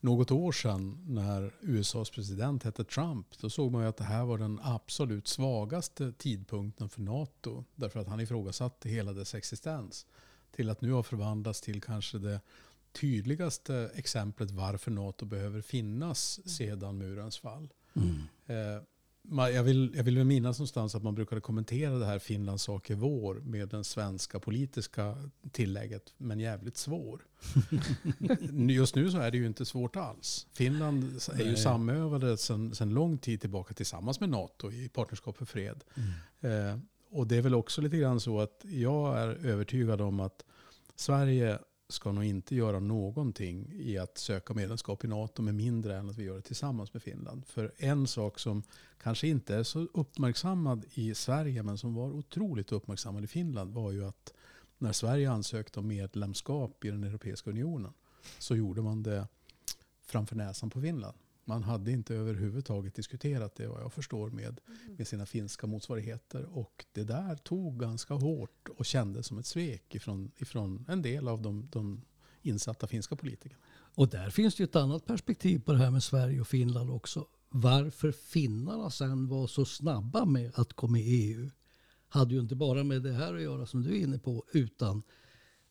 något 0.00 0.30
år 0.30 0.52
sedan 0.52 1.04
när 1.08 1.54
USAs 1.60 2.10
president 2.10 2.62
hette 2.62 2.84
Trump. 2.84 3.26
Då 3.40 3.50
såg 3.50 3.72
man 3.72 3.82
ju 3.82 3.88
att 3.88 3.96
det 3.96 4.04
här 4.04 4.24
var 4.24 4.38
den 4.38 4.60
absolut 4.62 5.28
svagaste 5.28 6.12
tidpunkten 6.12 6.88
för 6.88 7.00
NATO. 7.00 7.64
Därför 7.74 8.00
att 8.00 8.06
han 8.08 8.20
ifrågasatte 8.20 8.88
hela 8.88 9.12
dess 9.12 9.34
existens. 9.34 10.06
Till 10.50 10.70
att 10.70 10.80
nu 10.80 10.92
har 10.92 11.02
förvandlats 11.02 11.60
till 11.60 11.82
kanske 11.82 12.18
det 12.18 12.40
tydligaste 12.92 13.90
exemplet 13.94 14.50
varför 14.50 14.90
NATO 14.90 15.26
behöver 15.26 15.60
finnas 15.60 16.48
sedan 16.48 16.98
murens 16.98 17.38
fall. 17.38 17.68
Eh, 18.46 18.54
ma- 18.54 18.84
jag, 19.30 19.62
vill, 19.62 19.92
jag 19.96 20.04
vill 20.04 20.24
minnas 20.24 20.58
någonstans 20.58 20.94
att 20.94 21.02
man 21.02 21.14
brukade 21.14 21.40
kommentera 21.40 21.98
det 21.98 22.06
här 22.06 22.18
Finlands 22.18 22.62
sak 22.62 22.90
är 22.90 22.94
vår 22.94 23.34
med 23.34 23.68
den 23.68 23.84
svenska 23.84 24.40
politiska 24.40 25.16
tillägget, 25.52 26.14
men 26.16 26.40
jävligt 26.40 26.76
svår. 26.76 27.24
Just 28.70 28.94
nu 28.94 29.10
så 29.10 29.18
är 29.18 29.30
det 29.30 29.36
ju 29.36 29.46
inte 29.46 29.64
svårt 29.64 29.96
alls. 29.96 30.46
Finland 30.52 31.04
är 31.32 31.38
ju 31.38 31.44
Nej. 31.44 31.56
samövade 31.56 32.36
sedan, 32.36 32.74
lång 32.94 33.18
tid 33.18 33.40
tillbaka 33.40 33.74
tillsammans 33.74 34.20
med 34.20 34.28
NATO 34.28 34.72
i 34.72 34.88
Partnerskap 34.88 35.36
för 35.36 35.44
fred. 35.44 35.84
Eh, 36.40 36.78
och 37.10 37.26
det 37.26 37.36
är 37.36 37.42
väl 37.42 37.54
också 37.54 37.80
lite 37.80 37.96
grann 37.96 38.20
så 38.20 38.40
att 38.40 38.64
jag 38.64 39.18
är 39.18 39.28
övertygad 39.28 40.00
om 40.00 40.20
att 40.20 40.44
Sverige 40.96 41.58
ska 41.88 42.12
nog 42.12 42.24
inte 42.24 42.54
göra 42.54 42.80
någonting 42.80 43.72
i 43.78 43.98
att 43.98 44.18
söka 44.18 44.54
medlemskap 44.54 45.04
i 45.04 45.08
NATO 45.08 45.42
med 45.42 45.54
mindre 45.54 45.96
än 45.96 46.10
att 46.10 46.16
vi 46.16 46.24
gör 46.24 46.36
det 46.36 46.42
tillsammans 46.42 46.92
med 46.92 47.02
Finland. 47.02 47.46
För 47.46 47.72
en 47.76 48.06
sak 48.06 48.38
som 48.38 48.62
kanske 49.02 49.28
inte 49.28 49.54
är 49.54 49.62
så 49.62 49.86
uppmärksammad 49.94 50.84
i 50.94 51.14
Sverige 51.14 51.62
men 51.62 51.78
som 51.78 51.94
var 51.94 52.10
otroligt 52.10 52.72
uppmärksammad 52.72 53.24
i 53.24 53.26
Finland 53.26 53.74
var 53.74 53.92
ju 53.92 54.04
att 54.04 54.34
när 54.78 54.92
Sverige 54.92 55.30
ansökte 55.30 55.80
om 55.80 55.86
medlemskap 55.86 56.84
i 56.84 56.90
den 56.90 57.04
Europeiska 57.04 57.50
unionen 57.50 57.92
så 58.38 58.56
gjorde 58.56 58.82
man 58.82 59.02
det 59.02 59.28
framför 60.02 60.36
näsan 60.36 60.70
på 60.70 60.80
Finland. 60.80 61.16
Man 61.48 61.62
hade 61.62 61.90
inte 61.92 62.14
överhuvudtaget 62.14 62.94
diskuterat 62.94 63.54
det 63.54 63.66
vad 63.66 63.82
jag 63.82 63.92
förstår 63.92 64.30
med, 64.30 64.60
med 64.98 65.08
sina 65.08 65.26
finska 65.26 65.66
motsvarigheter. 65.66 66.44
Och 66.44 66.84
det 66.92 67.04
där 67.04 67.36
tog 67.36 67.80
ganska 67.80 68.14
hårt 68.14 68.68
och 68.68 68.86
kändes 68.86 69.26
som 69.26 69.38
ett 69.38 69.46
svek 69.46 69.94
ifrån, 69.94 70.30
ifrån 70.36 70.84
en 70.88 71.02
del 71.02 71.28
av 71.28 71.42
de, 71.42 71.68
de 71.70 72.04
insatta 72.42 72.86
finska 72.86 73.16
politikerna. 73.16 73.60
Och 73.70 74.08
där 74.08 74.30
finns 74.30 74.54
det 74.54 74.62
ju 74.62 74.64
ett 74.64 74.76
annat 74.76 75.06
perspektiv 75.06 75.58
på 75.58 75.72
det 75.72 75.78
här 75.78 75.90
med 75.90 76.02
Sverige 76.02 76.40
och 76.40 76.48
Finland 76.48 76.90
också. 76.90 77.26
Varför 77.48 78.12
finnarna 78.12 78.90
sen 78.90 79.28
var 79.28 79.46
så 79.46 79.64
snabba 79.64 80.24
med 80.24 80.52
att 80.54 80.72
gå 80.72 80.86
med 80.86 81.02
i 81.02 81.32
EU 81.32 81.50
hade 82.08 82.34
ju 82.34 82.40
inte 82.40 82.54
bara 82.54 82.84
med 82.84 83.02
det 83.02 83.12
här 83.12 83.34
att 83.34 83.42
göra 83.42 83.66
som 83.66 83.82
du 83.82 83.90
är 83.90 84.02
inne 84.02 84.18
på 84.18 84.44
utan 84.52 85.02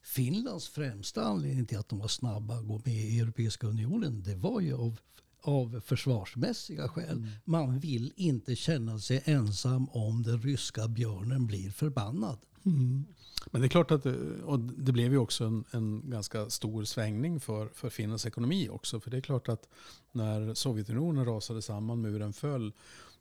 Finlands 0.01 0.67
främsta 0.67 1.23
anledning 1.23 1.65
till 1.65 1.77
att 1.77 1.89
de 1.89 1.99
var 1.99 2.07
snabba 2.07 2.55
att 2.57 2.67
gå 2.67 2.81
med 2.85 3.05
i 3.05 3.19
Europeiska 3.19 3.67
unionen 3.67 4.23
det 4.23 4.35
var 4.35 4.61
ju 4.61 4.73
av 4.73 4.99
av 5.41 5.81
försvarsmässiga 5.85 6.87
skäl. 6.87 7.17
Mm. 7.17 7.29
Man 7.45 7.79
vill 7.79 8.13
inte 8.15 8.55
känna 8.55 8.99
sig 8.99 9.21
ensam 9.25 9.89
om 9.89 10.23
den 10.23 10.41
ryska 10.41 10.87
björnen 10.87 11.47
blir 11.47 11.71
förbannad. 11.71 12.37
Mm. 12.65 13.05
Men 13.51 13.61
det 13.61 13.67
är 13.67 13.69
klart 13.69 13.91
att 13.91 14.03
det, 14.03 14.41
och 14.43 14.59
det 14.59 14.91
blev 14.91 15.11
ju 15.11 15.17
också 15.17 15.45
en, 15.45 15.63
en 15.71 16.09
ganska 16.09 16.49
stor 16.49 16.83
svängning 16.83 17.39
för, 17.39 17.67
för 17.67 17.89
Finlands 17.89 18.25
ekonomi 18.25 18.69
också. 18.69 18.99
För 18.99 19.11
det 19.11 19.17
är 19.17 19.21
klart 19.21 19.49
att 19.49 19.69
när 20.11 20.53
Sovjetunionen 20.53 21.25
rasade 21.25 21.61
samman, 21.61 22.01
muren 22.01 22.33
föll, 22.33 22.73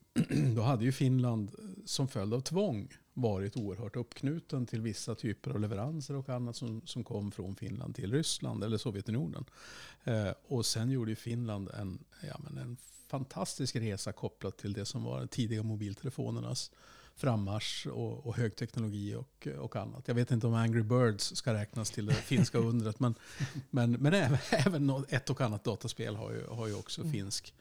då 0.57 0.63
hade 0.63 0.85
ju 0.85 0.93
Finland 0.93 1.51
som 1.85 2.09
följd 2.09 2.35
av 2.35 2.41
tvång 2.41 2.89
varit 3.17 3.57
oerhört 3.57 3.97
uppknuten 3.97 4.67
till 4.67 4.81
vissa 4.81 5.15
typer 5.15 5.51
av 5.51 5.61
leveranser 5.61 6.17
och 6.17 6.29
annat 6.29 6.57
som, 6.57 6.83
som 6.85 7.05
kom 7.05 7.33
från 7.33 7.57
Finland 7.57 7.95
till 7.95 8.13
Ryssland 8.13 8.65
eller 8.65 8.79
Sovjetunionen. 8.79 9.45
Eh, 10.05 10.31
och 10.47 10.67
sen 10.67 10.91
gjorde 10.91 11.11
ju 11.11 11.17
Finland 11.17 11.69
en, 11.69 12.05
ja, 12.23 12.41
men 12.45 12.59
en 12.59 12.77
fantastisk 13.09 13.77
resa 13.77 14.13
kopplat 14.13 14.59
till 14.59 14.73
det 14.73 14.85
som 14.85 15.05
var 15.05 15.21
de 15.21 15.29
tidiga 15.29 15.63
mobiltelefonernas 15.63 16.71
frammarsch 17.15 17.87
och, 17.87 18.27
och 18.27 18.37
hög 18.37 18.57
teknologi 18.57 19.15
och, 19.15 19.49
och 19.59 19.77
annat. 19.77 20.09
Jag 20.09 20.15
vet 20.15 20.31
inte 20.31 20.47
om 20.47 20.55
Angry 20.55 20.83
Birds 20.83 21.37
ska 21.37 21.55
räknas 21.55 21.91
till 21.91 22.07
det 22.07 22.15
finska 22.15 22.59
undret. 22.59 23.01
Men, 23.01 23.15
men, 23.71 23.93
men 23.93 24.15
även, 24.15 24.39
även 24.51 25.05
ett 25.09 25.31
och 25.31 25.41
annat 25.41 25.65
dataspel 25.65 26.17
har 26.17 26.33
ju, 26.33 26.47
har 26.47 26.67
ju 26.67 26.75
också 26.75 27.11
finsk. 27.11 27.55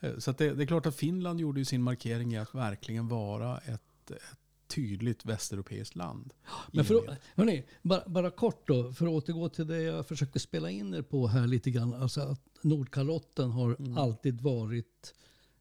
Eh, 0.00 0.18
Så 0.18 0.32
det, 0.32 0.54
det 0.54 0.64
är 0.64 0.66
klart 0.66 0.86
att 0.86 0.96
Finland 0.96 1.40
gjorde 1.40 1.60
ju 1.60 1.64
sin 1.64 1.82
markering 1.82 2.34
i 2.34 2.38
att 2.38 2.54
verkligen 2.54 3.08
vara 3.08 3.58
ett, 3.58 4.10
ett 4.10 4.39
tydligt 4.70 5.24
västeuropeiskt 5.24 5.96
land. 5.96 6.32
Men 6.72 6.84
för, 6.84 7.18
hörni, 7.34 7.64
bara, 7.82 8.02
bara 8.08 8.30
kort 8.30 8.66
då, 8.68 8.92
för 8.92 9.06
att 9.06 9.10
återgå 9.12 9.48
till 9.48 9.66
det 9.66 9.82
jag 9.82 10.06
försökte 10.08 10.38
spela 10.38 10.70
in 10.70 10.94
er 10.94 11.02
på 11.02 11.26
här 11.28 11.46
lite 11.46 11.70
grann. 11.70 11.94
Alltså 11.94 12.20
att 12.20 12.42
Nordkalotten 12.62 13.50
har 13.50 13.76
Mm. 13.78 13.98
alltid 13.98 14.40
varit, 14.40 15.14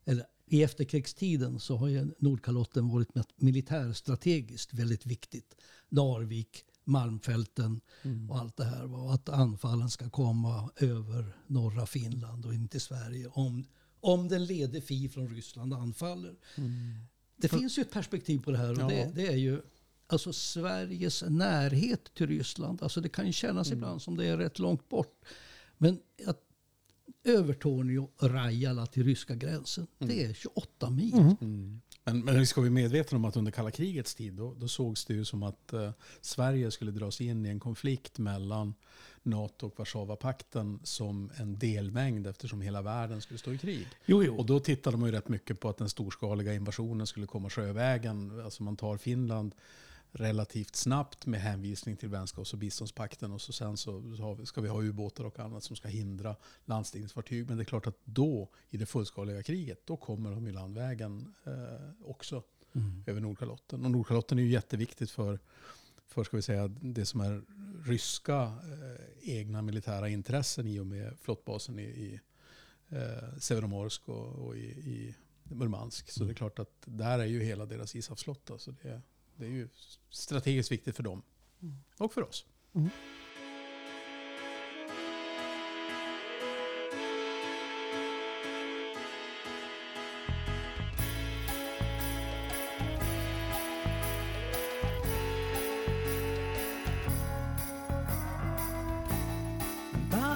eller 0.05 0.25
i 0.45 0.63
efterkrigstiden 0.63 1.59
så 1.59 1.77
har 1.77 1.87
ju 1.87 2.11
Nordkalotten 2.19 2.89
varit 2.89 3.09
militärstrategiskt 3.35 4.73
väldigt 4.73 5.05
viktigt. 5.05 5.55
Narvik, 5.89 6.65
Malmfälten 6.83 7.81
Mm. 8.03 8.29
och 8.31 8.39
allt 8.39 8.57
det 8.57 8.63
här. 8.65 8.93
Och 8.93 9.13
att 9.13 9.29
anfallen 9.29 9.89
ska 9.89 10.09
komma 10.09 10.69
över 10.75 11.35
norra 11.47 11.85
Finland 11.85 12.45
och 12.45 12.53
in 12.53 12.67
till 12.67 12.81
Sverige 12.81 13.27
om, 13.33 13.65
om 13.99 14.27
den 14.27 14.45
lede 14.45 14.81
fi 14.81 15.09
från 15.09 15.29
Ryssland 15.35 15.73
anfaller. 15.73 16.35
Det 17.41 17.47
finns 17.47 17.77
ju 17.77 17.81
ett 17.81 17.91
perspektiv 17.91 18.39
på 18.39 18.51
det 18.51 18.57
här 18.57 18.71
och 18.71 18.79
Ja. 18.79 18.87
det, 18.87 19.11
det 19.15 19.27
är 19.27 19.37
ju 19.37 19.61
alltså 20.07 20.33
Sveriges 20.33 21.23
närhet 21.27 22.13
till 22.13 22.27
Ryssland. 22.27 22.83
Alltså 22.83 23.01
det 23.01 23.09
kan 23.09 23.27
ju 23.27 23.33
kännas 23.33 23.71
ibland 23.71 24.01
som 24.01 24.17
det 24.17 24.25
är 24.25 24.37
rätt 24.37 24.59
långt 24.59 24.89
bort. 24.89 25.25
Men 25.77 25.99
att 26.25 26.45
Övertorneå, 27.23 28.09
Rajala 28.21 28.85
till 28.85 29.03
ryska 29.03 29.35
gränsen, 29.35 29.87
det 29.97 30.25
är 30.25 30.33
28 30.33 30.89
mil. 30.89 31.13
Mm. 31.13 31.81
Men, 32.03 32.19
men 32.19 32.39
vi 32.39 32.45
ska 32.45 32.61
vara 32.61 32.71
medvetna 32.71 33.17
om 33.17 33.25
att 33.25 33.37
under 33.37 33.51
kalla 33.51 33.71
krigets 33.71 34.15
tid 34.15 34.33
då, 34.33 34.53
då 34.53 34.67
sågs 34.67 35.05
det 35.05 35.13
ju 35.13 35.25
som 35.25 35.43
att 35.43 35.73
eh, 35.73 35.91
Sverige 36.21 36.71
skulle 36.71 36.91
dras 36.91 37.21
in 37.21 37.45
i 37.45 37.49
en 37.49 37.59
konflikt 37.59 38.17
mellan 38.17 38.73
NATO 39.23 39.67
och 39.67 39.79
Warszawapakten 39.79 40.79
som 40.83 41.31
en 41.37 41.59
delmängd 41.59 42.27
eftersom 42.27 42.61
hela 42.61 42.81
världen 42.81 43.21
skulle 43.21 43.37
stå 43.37 43.53
i 43.53 43.57
krig. 43.57 43.87
Jo, 44.05 44.23
jo. 44.23 44.37
Och 44.37 44.45
då 44.45 44.59
tittade 44.59 44.97
man 44.97 45.09
ju 45.09 45.15
rätt 45.15 45.29
mycket 45.29 45.59
på 45.59 45.69
att 45.69 45.77
den 45.77 45.89
storskaliga 45.89 46.53
invasionen 46.53 47.07
skulle 47.07 47.25
komma 47.25 47.49
sjövägen. 47.49 48.41
Alltså 48.45 48.63
man 48.63 48.77
tar 48.77 48.97
Finland 48.97 49.55
relativt 50.11 50.75
snabbt 50.75 51.25
med 51.25 51.41
hänvisning 51.41 51.97
till 51.97 52.09
vänskaps 52.09 52.53
och 52.53 52.59
biståndspakten 52.59 53.31
och 53.31 53.41
så 53.41 53.53
sen 53.53 53.77
så 53.77 54.03
ska 54.45 54.61
vi 54.61 54.69
ha 54.69 54.81
ubåtar 54.81 55.23
och 55.23 55.39
annat 55.39 55.63
som 55.63 55.75
ska 55.75 55.87
hindra 55.87 56.35
landstigningsfartyg. 56.65 57.47
Men 57.47 57.57
det 57.57 57.63
är 57.63 57.65
klart 57.65 57.87
att 57.87 57.97
då, 58.03 58.49
i 58.69 58.77
det 58.77 58.85
fullskaliga 58.85 59.43
kriget, 59.43 59.81
då 59.85 59.97
kommer 59.97 60.31
de 60.31 60.47
i 60.47 60.51
landvägen 60.51 61.33
eh, 61.43 62.09
också 62.09 62.43
över 63.07 63.21
Nordkalotten. 63.21 63.85
Och 63.85 63.91
Nordkalotten 63.91 64.39
är 64.39 64.43
ju 64.43 64.49
jätteviktigt 64.49 65.11
för, 65.11 65.39
för 66.09 66.23
ska 66.23 66.37
vi 66.37 66.43
säga, 66.43 66.67
det 66.67 67.05
som 67.05 67.21
är 67.21 67.41
ryska 67.85 68.41
eh, 68.43 69.35
egna 69.35 69.61
militära 69.61 70.09
intressen 70.09 70.67
i 70.67 70.79
och 70.79 70.87
med 70.87 71.17
flottbasen 71.19 71.79
i, 71.79 71.83
i 71.83 72.19
eh, 72.89 73.37
Severomorsk 73.39 74.09
och, 74.09 74.47
och 74.47 74.57
i, 74.57 74.69
i 74.69 75.15
Murmansk. 75.43 76.11
Så 76.11 76.23
det 76.23 76.31
är 76.31 76.35
klart 76.35 76.59
att 76.59 76.83
där 76.85 77.19
är 77.19 77.25
ju 77.25 77.43
hela 77.43 77.65
deras 77.65 77.95
ishavsflotta. 77.95 78.57
Så 78.57 78.71
det, 78.71 79.01
det 79.35 79.45
är 79.45 79.49
ju 79.49 79.67
strategiskt 80.09 80.71
viktigt 80.71 80.95
för 80.95 81.03
dem. 81.03 81.21
Och 81.97 82.13
för 82.13 82.23
oss. 82.23 82.45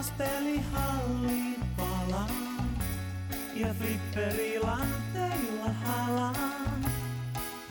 Taas 0.04 0.14
pelihalli 0.18 1.60
palaa 1.78 2.28
ja 3.54 3.74
flipperilanteilla 3.74 5.70
halaan. 5.84 6.86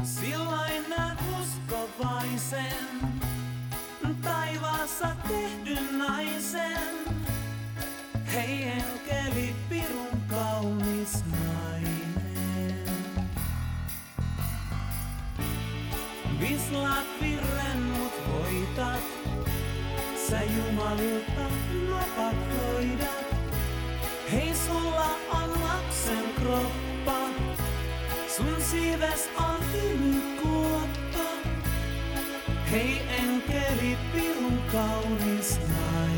Silloin 0.03 0.85
näen 0.89 1.17
uskovaisen, 1.41 3.01
taivaassa 4.23 5.17
tehdyn 5.29 5.99
naisen. 5.99 6.89
Hei 8.33 8.63
enkeli, 8.63 9.55
pirun 9.69 10.23
kaunis 10.29 11.25
nainen. 11.31 12.85
Vislaat 16.41 17.12
Sä 20.33 20.41
Jumalilta 20.43 21.47
napat 21.89 22.37
hoidat. 22.57 23.37
Hei 24.33 24.53
sulla 24.67 25.07
on 25.31 25.51
lapsen 25.51 26.25
kroppa. 26.35 27.19
Sun 28.37 28.57
siives 28.71 29.31
on 29.37 29.73
hymykuoppa. 29.73 31.29
Hei 32.71 33.03
enkeli, 33.19 33.99
pirun 34.13 34.63
kaunis 34.73 35.61
nainen. 35.61 36.12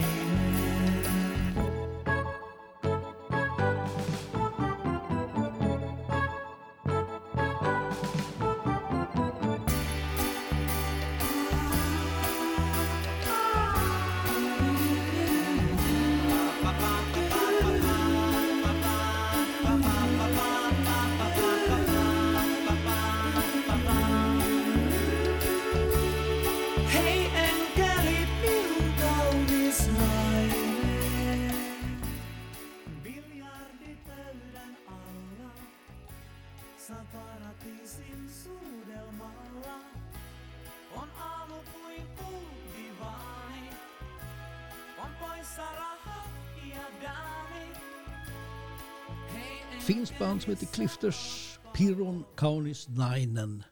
Finns 50.07 50.19
band 50.19 50.43
som 50.43 50.51
heter 50.53 50.67
Clifters 50.67 51.59
Piron 51.75 52.25
Kaunis 52.37 52.89
Nainen. 52.89 53.65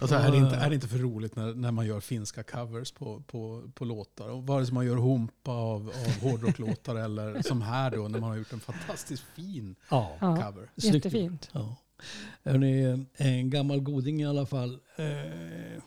Alltså 0.00 0.16
är, 0.16 0.30
det 0.30 0.36
inte, 0.36 0.56
är 0.56 0.68
det 0.68 0.74
inte 0.74 0.88
för 0.88 0.98
roligt 0.98 1.36
när, 1.36 1.54
när 1.54 1.70
man 1.70 1.86
gör 1.86 2.00
finska 2.00 2.42
covers 2.42 2.92
på, 2.92 3.22
på, 3.26 3.70
på 3.74 3.84
låtar? 3.84 4.28
Och 4.28 4.46
vare 4.46 4.66
sig 4.66 4.74
man 4.74 4.86
gör 4.86 4.96
humpa 4.96 5.50
av, 5.50 5.88
av 5.88 6.20
hårdrocklåtar 6.20 6.96
eller 7.04 7.42
som 7.42 7.62
här 7.62 7.90
då 7.90 8.08
när 8.08 8.20
man 8.20 8.30
har 8.30 8.36
gjort 8.36 8.52
en 8.52 8.60
fantastiskt 8.60 9.24
fin 9.34 9.76
Ja. 9.88 10.16
Cover. 10.20 10.70
Snyggt 10.76 10.94
jättefint. 10.94 11.48
ja. 11.52 11.76
Hörrni, 12.44 13.06
en 13.14 13.50
gammal 13.50 13.80
goding 13.80 14.22
i 14.22 14.26
alla 14.26 14.46
fall. 14.46 14.78
Eh, 14.96 15.82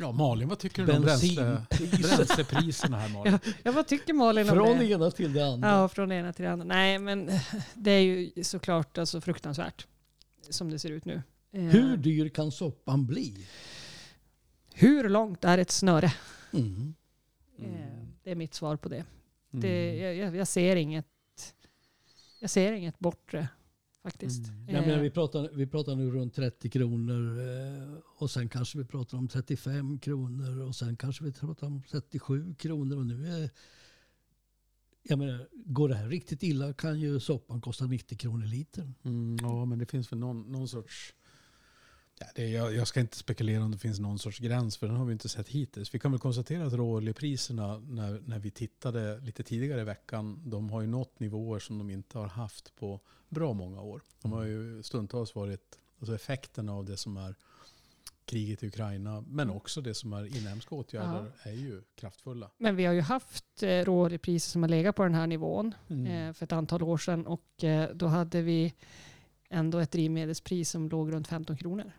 Ja, 0.00 0.12
Malin, 0.12 0.48
vad 0.48 0.58
tycker 0.58 0.86
du 0.86 0.92
om 0.96 1.02
bränsle, 1.02 1.62
bränslepriserna 2.02 2.98
här 2.98 3.08
Malin? 3.08 3.32
Ja, 3.44 3.52
ja, 3.62 3.72
vad 3.72 3.86
tycker 3.86 4.12
Malin 4.14 4.48
om 4.48 4.54
Från 4.56 4.78
det? 4.78 4.84
det 4.84 4.90
ena 4.90 5.10
till 5.10 5.32
det 5.32 5.46
andra. 5.46 5.68
Ja, 5.68 5.88
från 5.88 6.08
det 6.08 6.14
ena 6.14 6.32
till 6.32 6.44
det 6.44 6.50
andra. 6.52 6.66
Nej, 6.66 6.98
men 6.98 7.30
det 7.74 7.90
är 7.90 8.00
ju 8.00 8.44
såklart 8.44 8.98
alltså 8.98 9.20
fruktansvärt 9.20 9.86
som 10.50 10.70
det 10.70 10.78
ser 10.78 10.90
ut 10.90 11.04
nu. 11.04 11.22
Eh, 11.52 11.60
Hur 11.62 11.96
dyr 11.96 12.28
kan 12.28 12.52
soppan 12.52 13.06
bli? 13.06 13.46
hur 14.74 15.08
långt 15.08 15.44
är 15.44 15.58
ett 15.58 15.70
snöre? 15.70 16.12
Mm. 16.52 16.94
Eh, 17.58 17.64
Det 18.24 18.30
är 18.30 18.34
mitt 18.34 18.54
svar 18.54 18.76
på 18.76 18.88
det. 18.88 19.04
Mm. 19.52 19.60
det 19.62 19.96
jag, 19.96 20.14
jag- 20.16 20.36
jag 20.36 20.48
ser 20.48 20.76
inget 20.76 21.06
jag 22.40 22.50
ser 22.50 22.72
inget 22.72 22.98
bortre 22.98 23.48
faktiskt. 24.10 24.48
Mm. 24.48 24.74
Jag 24.74 24.80
menar, 24.86 24.96
Eh, 24.96 25.02
vi, 25.02 25.10
pratar, 25.10 25.50
vi 25.52 25.66
pratar 25.66 25.96
nu 25.96 26.10
runt 26.10 26.34
30 26.34 26.70
kronor 26.70 27.40
eh, 27.40 27.94
och 28.16 28.30
sen 28.30 28.48
kanske 28.48 28.78
vi 28.78 28.84
pratar 28.84 29.18
om 29.18 29.28
35 29.28 29.98
kronor 29.98 30.60
och 30.60 30.74
sen 30.76 30.96
kanske 30.96 31.24
vi 31.24 31.32
pratar 31.32 31.66
om 31.66 31.82
37 31.90 32.54
kronor 32.54 32.96
och 32.96 33.06
nu 33.06 33.26
är 33.26 33.50
jag 35.02 35.18
menar, 35.18 35.48
går 35.52 35.88
det 35.88 35.94
här 35.94 36.08
riktigt 36.08 36.42
illa 36.42 36.72
kan 36.72 37.00
ju 37.00 37.20
soppan 37.20 37.60
kosta 37.60 37.86
90 37.86 38.18
kronor 38.18 38.46
litern. 38.46 38.94
Mm, 39.02 39.36
ja, 39.40 39.64
men 39.64 39.78
det 39.78 39.86
finns 39.86 40.12
väl 40.12 40.18
någon, 40.18 40.52
någon 40.52 40.68
sorts... 40.68 41.14
Ja, 42.20 42.26
det, 42.34 42.48
jag, 42.48 42.74
jag 42.74 42.88
ska 42.88 43.00
inte 43.00 43.16
spekulera 43.16 43.64
om 43.64 43.70
det 43.70 43.78
finns 43.78 43.98
någon 43.98 44.18
sorts 44.18 44.38
gräns, 44.38 44.76
för 44.76 44.86
den 44.86 44.96
har 44.96 45.04
vi 45.04 45.12
inte 45.12 45.28
sett 45.28 45.48
hittills. 45.48 45.94
Vi 45.94 45.98
kan 45.98 46.10
väl 46.10 46.20
konstatera 46.20 46.66
att 46.66 46.72
råoljepriserna, 46.72 47.78
när, 47.78 48.20
när 48.26 48.38
vi 48.38 48.50
tittade 48.50 49.20
lite 49.20 49.42
tidigare 49.42 49.80
i 49.80 49.84
veckan, 49.84 50.42
de 50.44 50.70
har 50.70 50.80
ju 50.80 50.86
nått 50.86 51.20
nivåer 51.20 51.58
som 51.58 51.78
de 51.78 51.90
inte 51.90 52.18
har 52.18 52.26
haft 52.26 52.76
på 52.76 53.00
bra 53.28 53.52
många 53.52 53.80
år. 53.80 54.02
De 54.22 54.32
har 54.32 54.44
ju 54.44 54.82
stundtals 54.82 55.34
varit, 55.34 55.78
alltså 55.98 56.14
effekterna 56.14 56.72
av 56.72 56.84
det 56.84 56.96
som 56.96 57.16
är 57.16 57.34
kriget 58.24 58.62
i 58.62 58.66
Ukraina, 58.66 59.24
men 59.28 59.50
också 59.50 59.80
det 59.80 59.94
som 59.94 60.12
är 60.12 60.36
inhemska 60.36 60.74
åtgärder, 60.74 61.32
är 61.42 61.52
ju 61.52 61.82
kraftfulla. 61.94 62.50
Men 62.58 62.76
vi 62.76 62.84
har 62.84 62.92
ju 62.92 63.00
haft 63.00 63.62
eh, 63.62 63.68
råoljepriser 63.68 64.50
som 64.50 64.62
har 64.62 64.68
legat 64.68 64.96
på 64.96 65.02
den 65.02 65.14
här 65.14 65.26
nivån 65.26 65.74
Mm. 65.88 66.06
eh, 66.06 66.32
för 66.32 66.44
ett 66.44 66.52
antal 66.52 66.82
år 66.82 66.98
sedan 66.98 67.26
och 67.26 67.64
eh, 67.64 67.90
då 67.94 68.06
hade 68.06 68.42
vi 68.42 68.74
ändå 69.50 69.78
ett 69.78 69.90
drivmedelspris 69.92 70.70
som 70.70 70.88
låg 70.88 71.12
runt 71.12 71.28
15 71.28 71.56
kronor. 71.56 71.92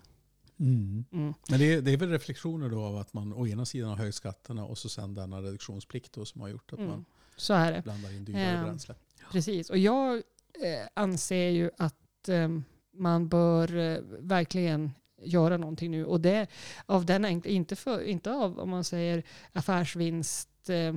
Mm. 0.60 1.06
Mm. 1.12 1.34
Men 1.50 1.60
det 1.60 1.74
är, 1.74 1.82
det 1.82 1.92
är 1.92 1.98
väl 1.98 2.10
reflektioner 2.10 2.70
då 2.70 2.84
av 2.84 2.98
att 2.98 3.14
man 3.14 3.34
å 3.34 3.48
ena 3.48 3.66
sidan 3.66 3.90
har 3.90 3.98
höjt 3.98 4.16
skatterna 4.16 4.66
och 4.66 4.78
så 4.78 4.90
sen 4.90 5.14
denna 5.14 5.42
reduktionsplikt 5.42 6.14
då 6.14 6.26
som 6.26 6.42
har 6.42 6.48
gjort 6.48 6.74
att 6.74 6.80
Mm. 6.80 6.92
man 6.92 7.06
Så 7.36 7.54
är 7.54 7.72
det. 7.72 7.82
blandar 7.82 8.12
in 8.16 8.26
dyrare 8.26 8.42
Ehm, 8.44 8.64
bränsle. 8.66 8.96
Precis. 9.32 9.70
Och 9.70 9.78
jag 9.78 10.16
eh, 10.16 10.88
anser 10.94 11.50
ju 11.50 11.72
att 11.78 12.30
eh, 12.30 12.50
man 12.94 13.30
bör 13.30 13.76
eh, 13.78 13.98
verkligen 14.20 14.92
göra 15.24 15.58
någonting 15.58 15.92
nu. 15.92 16.06
Och 16.06 16.22
det 16.22 16.48
av 16.86 17.06
den 17.06 17.26
enkla, 17.26 17.52
inte, 17.52 17.76
för, 17.76 18.02
inte 18.04 18.32
av 18.34 18.60
om 18.60 18.70
man 18.70 18.84
säger 18.84 19.24
affärsvinst 19.54 20.70
eh, 20.70 20.94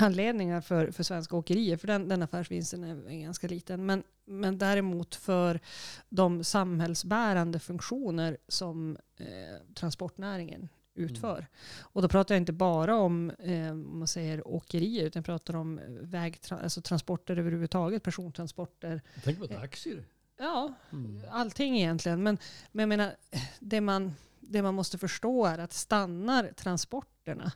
anledningar 0.00 0.60
för, 0.60 0.90
för 0.90 1.02
svenska 1.02 1.36
åkerier, 1.36 1.76
för 1.76 1.86
den, 1.86 2.08
den 2.08 2.22
affärsvinsten 2.22 2.84
är, 2.84 3.10
är 3.10 3.20
ganska 3.22 3.48
liten. 3.48 3.86
Men, 3.86 4.02
men 4.24 4.58
däremot 4.58 5.14
för 5.14 5.60
de 6.08 6.44
samhällsbärande 6.44 7.58
funktioner 7.58 8.36
som 8.48 8.96
eh, 9.16 9.26
transportnäringen 9.74 10.68
utför. 10.94 11.46
Och 11.80 12.02
då 12.02 12.08
pratar 12.08 12.34
jag 12.34 12.42
inte 12.42 12.52
bara 12.52 12.96
om 12.96 13.30
eh, 13.38 13.70
om 13.70 13.98
man 13.98 14.08
säger 14.08 14.48
åkerier, 14.48 15.04
utan 15.06 15.20
jag 15.20 15.26
pratar 15.26 15.56
om 15.56 15.80
vägtra- 16.02 16.62
alltså 16.62 16.80
transporter 16.82 17.36
överhuvudtaget, 17.36 18.02
persontransporter. 18.02 19.02
Tänk 19.24 19.38
på 19.38 19.46
taxier. 19.46 20.04
Ja, 20.38 20.72
Mm. 20.92 21.22
allting 21.30 21.76
egentligen. 21.78 22.22
Men, 22.22 22.38
men 22.72 22.82
jag 22.82 22.88
menar, 22.88 23.16
det 23.60 23.80
man, 23.80 24.14
det 24.40 24.62
man 24.62 24.74
måste 24.74 24.98
förstå 24.98 25.46
är 25.46 25.58
att 25.58 25.72
stannar 25.72 26.52
transporterna, 26.56 27.52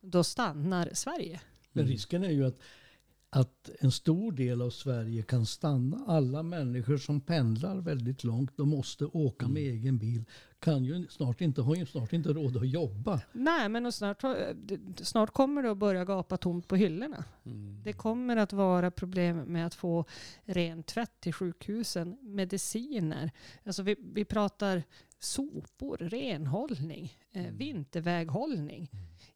då 0.00 0.24
stannar 0.24 0.90
Sverige. 0.92 1.40
Men 1.72 1.82
Mm. 1.84 1.92
risken 1.92 2.24
är 2.24 2.30
ju 2.30 2.46
att, 2.46 2.58
att 3.30 3.70
en 3.80 3.90
stor 3.90 4.32
del 4.32 4.62
av 4.62 4.70
Sverige 4.70 5.22
kan 5.22 5.46
stanna. 5.46 6.04
Alla 6.06 6.42
människor 6.42 6.96
som 6.96 7.20
pendlar 7.20 7.76
väldigt 7.76 8.24
långt, 8.24 8.56
de 8.56 8.68
måste 8.68 9.04
åka 9.04 9.48
med 9.48 9.62
egen 9.62 9.98
bil, 9.98 10.24
kan 10.58 10.84
ju 10.84 11.06
snart 11.10 11.40
inte, 11.40 11.62
har 11.62 11.76
ju 11.76 11.86
snart 11.86 12.12
inte 12.12 12.28
råd 12.28 12.56
att 12.56 12.68
jobba. 12.68 13.20
Nej, 13.32 13.68
men 13.68 13.92
snart, 13.92 14.22
snart 15.02 15.30
kommer 15.30 15.62
det 15.62 15.70
att 15.70 15.78
börja 15.78 16.04
gapa 16.04 16.36
tomt 16.36 16.68
på 16.68 16.76
hyllorna. 16.76 17.24
Mm. 17.46 17.80
Det 17.84 17.92
kommer 17.92 18.36
att 18.36 18.52
vara 18.52 18.90
problem 18.90 19.36
med 19.38 19.66
att 19.66 19.74
få 19.74 20.04
ren 20.44 20.82
tvätt 20.82 21.20
till 21.20 21.32
sjukhusen, 21.32 22.18
mediciner. 22.22 23.30
Alltså 23.64 23.82
vi, 23.82 23.96
vi 24.14 24.24
pratar 24.24 24.82
sopor, 25.18 25.96
renhållning, 25.96 27.12
eh, 27.32 27.42
Mm. 27.42 27.56
vinterväghållning. 27.56 28.90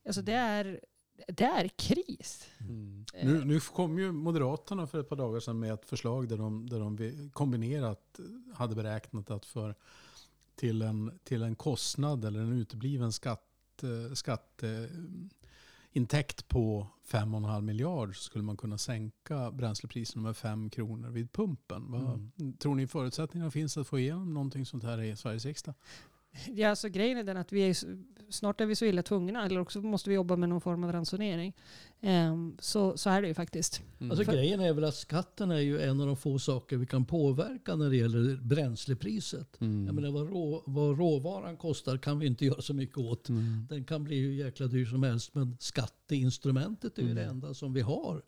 Alltså 0.07 0.23
det 0.23 0.33
är, 0.33 0.81
det 1.29 1.45
är 1.45 1.69
kris. 1.69 2.47
Mm. 2.61 3.05
Nu, 3.23 3.45
nu 3.45 3.61
kom 3.61 3.99
ju 3.99 4.13
Moderaterna 4.13 4.87
för 4.87 5.01
ett 5.01 5.09
par 5.09 5.17
dagar 5.17 5.41
sedan 5.41 5.61
med 5.61 5.73
ett 5.73 5.85
förslag 5.85 6.29
där 6.29 6.37
de, 6.37 6.69
där 6.69 6.81
de 6.81 7.31
kombinerat 7.33 8.21
hade 8.55 8.75
beräknat 8.75 9.31
att 9.31 9.47
för 9.47 9.75
till 10.55 10.83
en, 10.83 11.19
till 11.25 11.43
en 11.43 11.55
kostnad 11.55 12.25
eller 12.25 12.41
en 12.41 12.53
utebliven 12.53 13.13
skatt, 13.13 13.83
eh, 13.83 14.15
skatteintäkt 14.15 16.49
på 16.49 16.87
5,5 17.09 17.61
miljard 17.61 18.17
så 18.17 18.23
skulle 18.23 18.45
man 18.45 18.57
kunna 18.57 18.79
sänka 18.79 19.51
bränslepriserna 19.51 20.23
med 20.23 20.37
5 20.37 20.71
kronor 20.71 21.11
vid 21.11 21.33
pumpen. 21.33 21.85
Vad, 21.89 22.31
Tror 22.59 22.75
ni 22.75 22.87
förutsättningarna 22.87 23.51
finns 23.51 23.77
att 23.77 23.87
få 23.87 23.99
igenom 23.99 24.35
någonting 24.35 24.67
sånt 24.67 24.85
här 24.85 25.01
i 25.01 25.17
Sveriges 25.17 25.45
riksdag? 25.45 25.75
Ja, 26.55 26.69
alltså 26.69 26.89
grejen 26.89 27.19
är 27.19 27.25
den 27.25 27.37
att 27.37 27.53
vi 27.53 27.71
är, 27.71 27.77
snart 28.31 28.61
är 28.61 28.67
vi 28.67 28.77
så 28.77 28.85
illa 28.85 29.03
tvungna, 29.03 29.47
eller 29.47 29.61
också 29.61 29.81
måste 29.81 30.11
vi 30.11 30.15
jobba 30.15 30.37
med 30.37 30.49
någon 30.49 30.61
form 30.61 30.85
av 30.85 30.93
ransonering. 30.93 31.53
Ehm, 32.01 32.57
så, 32.59 32.97
så 32.97 33.11
är 33.11 33.23
det 33.23 33.29
ju 33.29 33.35
faktiskt. 33.35 33.83
Alltså 34.01 34.25
För- 34.25 34.33
grejen 34.33 34.61
är 34.61 34.73
väl 34.73 34.85
att 34.85 34.95
skatten 34.95 35.51
är 35.51 35.59
ju 35.59 35.81
en 35.81 36.01
av 36.01 36.07
de 36.07 36.17
få 36.17 36.39
saker 36.39 36.77
vi 36.77 36.87
kan 36.87 37.05
påverka 37.05 37.77
när 37.77 37.91
det 37.91 37.97
gäller 37.97 38.37
bränslepriset. 38.37 39.61
Mm. 39.61 39.87
Jag 39.87 39.95
menar 39.95 40.11
vad, 40.11 40.31
rå, 40.31 40.63
vad 40.67 40.99
råvaran 40.99 41.57
kostar 41.57 41.99
kan 41.99 42.19
vi 42.19 42.27
inte 42.27 42.45
göra 42.45 42.63
så 42.63 42.75
mycket 42.75 42.99
åt. 42.99 43.29
Mm. 43.29 43.67
Den 43.69 43.85
kan 43.85 44.05
bli 44.05 44.21
hur 44.21 44.33
jäkla 44.33 44.67
dyr 44.67 44.87
som 44.87 45.03
helst 45.03 45.35
men 45.35 45.57
skatteinstrumentet 45.61 46.99
är 46.99 47.03
ju 47.03 47.15
det 47.15 47.25
enda 47.25 47.55
som 47.55 47.73
vi 47.73 47.81
har 47.81 48.23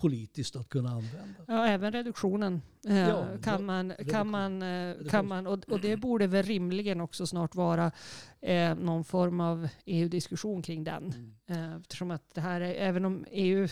politiskt 0.00 0.56
att 0.56 0.68
kunna 0.68 0.90
använda. 0.90 1.34
Ja, 1.46 1.66
även 1.66 1.92
reduktionen 1.92 2.62
eh, 2.88 2.98
Ja, 2.98 3.26
kan 3.42 3.64
man, 3.64 3.88
reduktion. 3.90 4.12
kan 4.12 4.30
man, 4.30 4.62
eh, 4.62 4.96
kan 5.10 5.28
man 5.28 5.46
och, 5.46 5.58
och 5.68 5.80
det 5.80 5.96
borde 5.96 6.26
väl 6.26 6.42
rimligen 6.42 7.00
också 7.00 7.26
snart 7.26 7.54
vara 7.54 7.92
eh, 8.40 8.74
någon 8.74 9.04
form 9.04 9.40
av 9.40 9.68
EU-diskussion 9.84 10.62
kring 10.62 10.84
den. 10.84 11.14
Eh, 11.46 11.74
eftersom 11.76 12.10
att 12.10 12.34
det 12.34 12.40
här 12.40 12.60
är, 12.60 12.74
även 12.74 13.04
om 13.04 13.24
EU, 13.30 13.68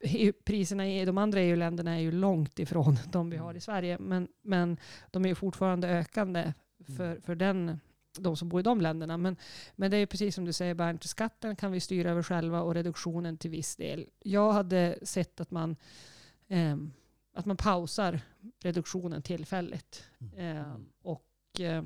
EU 0.00 0.32
priserna 0.44 0.88
i 0.88 1.04
de 1.04 1.18
andra 1.18 1.40
EU-länderna 1.40 1.94
är 1.94 2.00
ju 2.00 2.12
långt 2.12 2.58
ifrån 2.58 2.98
de 3.12 3.30
vi 3.30 3.36
har 3.36 3.54
i 3.54 3.60
Sverige, 3.60 3.98
men, 3.98 4.28
men 4.42 4.76
de 5.10 5.26
är 5.26 5.34
fortfarande 5.34 5.88
ökande 5.88 6.52
för, 6.96 7.20
för 7.20 7.34
den 7.34 7.80
de 8.20 8.36
som 8.36 8.48
bor 8.48 8.60
i 8.60 8.62
de 8.62 8.80
länderna. 8.80 9.16
Men, 9.16 9.36
men 9.76 9.90
det 9.90 9.96
är 9.96 10.06
precis 10.06 10.34
som 10.34 10.44
du 10.44 10.52
säger 10.52 10.74
Bernt, 10.74 11.04
skatten 11.04 11.56
kan 11.56 11.72
vi 11.72 11.80
styra 11.80 12.10
över 12.10 12.22
själva 12.22 12.62
och 12.62 12.74
reduktionen 12.74 13.36
till 13.36 13.50
viss 13.50 13.76
del. 13.76 14.06
Jag 14.18 14.52
hade 14.52 14.98
sett 15.02 15.40
att 15.40 15.50
man, 15.50 15.76
ehm, 16.48 16.92
att 17.34 17.46
man 17.46 17.56
pausar 17.56 18.20
reduktionen 18.62 19.22
tillfälligt. 19.22 20.04
Ehm, 20.36 20.86
och 21.02 21.60
eh, 21.60 21.84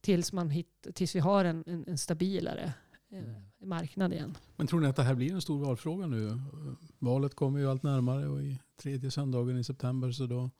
tills, 0.00 0.32
man 0.32 0.50
hitt, 0.50 0.86
tills 0.94 1.16
vi 1.16 1.20
har 1.20 1.44
en, 1.44 1.64
en, 1.66 1.84
en 1.86 1.98
stabilare 1.98 2.72
eh, 3.10 3.66
marknad 3.66 4.12
igen. 4.12 4.36
Men 4.56 4.66
tror 4.66 4.80
ni 4.80 4.86
att 4.86 4.96
det 4.96 5.02
här 5.02 5.14
blir 5.14 5.32
en 5.32 5.42
stor 5.42 5.64
valfråga 5.64 6.06
nu? 6.06 6.40
Valet 6.98 7.34
kommer 7.34 7.58
ju 7.58 7.70
allt 7.70 7.82
närmare 7.82 8.28
och 8.28 8.42
i 8.42 8.60
tredje 8.76 9.10
söndagen 9.10 9.58
i 9.58 9.64
september 9.64 10.12
så 10.12 10.26
då 10.26 10.50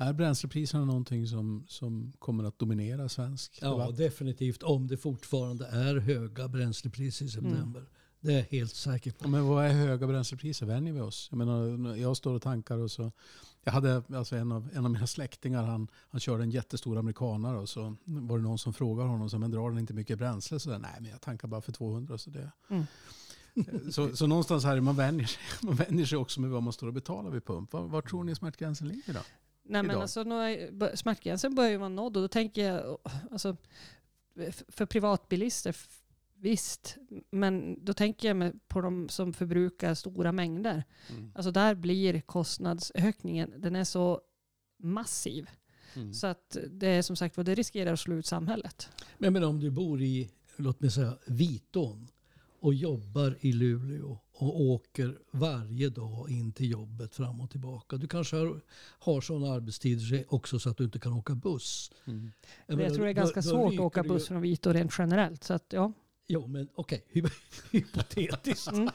är 0.00 0.12
bränslepriserna 0.12 0.84
någonting 0.84 1.26
som, 1.26 1.64
som 1.68 2.12
kommer 2.18 2.44
att 2.44 2.58
dominera 2.58 3.08
svensk 3.08 3.58
Ja, 3.62 3.70
debatt? 3.70 3.96
definitivt. 3.96 4.62
Om 4.62 4.86
det 4.86 4.96
fortfarande 4.96 5.66
är 5.66 5.96
höga 5.96 6.48
bränslepriser 6.48 7.24
i 7.26 7.28
september. 7.28 7.84
Det 8.20 8.32
är 8.32 8.36
jag 8.36 8.44
helt 8.44 8.74
säker 8.74 9.12
på. 9.12 9.28
Men 9.28 9.46
vad 9.46 9.64
är 9.64 9.72
höga 9.72 10.06
bränslepriser? 10.06 10.66
Vänjer 10.66 10.92
vi 10.92 11.00
oss? 11.00 11.28
Jag 11.30 11.38
menar, 11.38 11.96
jag 11.96 12.16
står 12.16 12.34
och 12.34 12.42
tankar 12.42 12.78
och 12.78 12.90
så. 12.90 13.12
Jag 13.64 13.72
hade 13.72 14.02
alltså 14.14 14.36
en, 14.36 14.52
av, 14.52 14.68
en 14.72 14.84
av 14.84 14.90
mina 14.90 15.06
släktingar, 15.06 15.64
han, 15.64 15.88
han 16.10 16.20
körde 16.20 16.42
en 16.42 16.50
jättestor 16.50 16.98
amerikanare 16.98 17.58
och 17.58 17.68
så 17.68 17.96
var 18.04 18.38
det 18.38 18.44
någon 18.44 18.58
som 18.58 18.72
frågade 18.72 19.08
honom, 19.08 19.30
så, 19.30 19.38
men 19.38 19.50
drar 19.50 19.70
den 19.70 19.78
inte 19.78 19.94
mycket 19.94 20.18
bränsle? 20.18 20.60
Så 20.60 20.70
där, 20.70 20.78
Nej, 20.78 20.96
men 21.00 21.10
jag 21.10 21.20
tankar 21.20 21.48
bara 21.48 21.60
för 21.60 21.72
200. 21.72 22.18
Så, 22.18 22.30
det. 22.30 22.50
Mm. 22.68 22.86
så, 23.92 24.16
så 24.16 24.26
någonstans 24.26 24.64
här, 24.64 24.80
man 24.80 24.96
vänjer, 24.96 25.26
sig, 25.26 25.40
man 25.62 25.74
vänjer 25.74 26.06
sig 26.06 26.18
också 26.18 26.40
med 26.40 26.50
vad 26.50 26.62
man 26.62 26.72
står 26.72 26.86
och 26.86 26.92
betalar 26.94 27.30
vid 27.30 27.44
pump. 27.44 27.72
Var, 27.72 27.82
var 27.82 28.02
tror 28.02 28.24
ni 28.24 28.34
smärtgränsen 28.34 28.88
ligger 28.88 29.14
då? 29.14 29.20
Nej, 29.68 29.82
men 29.82 29.90
Idag. 29.90 30.02
alltså, 30.02 30.22
nu 30.22 30.34
är- 30.34 30.96
smärtgränsen 30.96 31.54
börjar 31.54 31.70
ju 31.70 31.76
vara 31.76 31.88
nådd 31.88 32.16
och 32.16 32.22
då 32.22 32.28
tänker 32.28 32.64
jag, 32.72 32.98
alltså, 33.30 33.56
för 34.68 34.86
privatbilister, 34.86 35.76
visst, 36.34 36.96
men 37.30 37.84
då 37.84 37.92
tänker 37.92 38.34
jag 38.34 38.68
på 38.68 38.80
de 38.80 39.08
som 39.08 39.32
förbrukar 39.32 39.94
stora 39.94 40.32
mängder. 40.32 40.84
Alltså 41.34 41.50
där 41.50 41.74
blir 41.74 42.20
kostnadsökningen, 42.20 43.54
den 43.58 43.76
är 43.76 43.84
så 43.84 44.20
massiv. 44.78 45.50
Mm. 45.96 46.14
Så 46.14 46.26
att 46.26 46.56
det 46.70 46.86
är 46.88 47.02
som 47.02 47.16
sagt 47.16 47.36
vad 47.36 47.46
det 47.46 47.54
riskerar 47.54 47.92
att 47.92 48.00
slå 48.00 48.14
ut 48.16 48.26
samhället. 48.26 48.88
Men 49.18 49.32
menar, 49.32 49.48
om 49.48 49.60
du 49.60 49.70
bor 49.70 50.02
i, 50.02 50.30
låt 50.56 50.80
mig 50.80 50.90
säga, 50.90 51.18
Vitån 51.26 52.08
och 52.60 52.74
jobbar 52.74 53.36
i 53.40 53.52
Luleå 53.52 54.18
och 54.40 54.60
åker 54.60 55.18
varje 55.30 55.88
dag 55.88 56.30
in 56.30 56.52
till 56.52 56.70
jobbet 56.70 57.14
fram 57.14 57.40
och 57.40 57.50
tillbaka. 57.50 57.96
Du 57.96 58.08
kanske 58.08 58.36
har, 58.36 58.60
har 58.98 59.20
sådana 59.20 59.52
arbetstider 59.52 60.24
också 60.28 60.58
så 60.58 60.70
att 60.70 60.76
du 60.76 60.84
inte 60.84 60.98
kan 60.98 61.12
åka 61.12 61.34
buss. 61.34 61.90
Mm. 62.06 62.30
Jag, 62.66 62.76
menar, 62.76 62.90
tror 62.94 63.04
det 63.04 63.10
är 63.10 63.14
då- 63.14 63.20
ganska 63.20 63.40
då 63.40 63.48
svårt 63.48 63.66
att 63.66 63.72
ryker 63.72 63.84
åka 63.84 64.02
buss 64.02 64.28
från 64.28 64.40
Vito 64.42 64.72
rent 64.72 64.92
generellt. 64.98 65.44
Så 65.44 65.54
att, 65.54 65.64
ja. 65.72 65.92
Jo, 66.26 66.46
men 66.46 66.68
okej, 66.74 67.04
hy- 67.12 67.30
hypotetiskt. 67.72 68.72
Mm. 68.72 68.88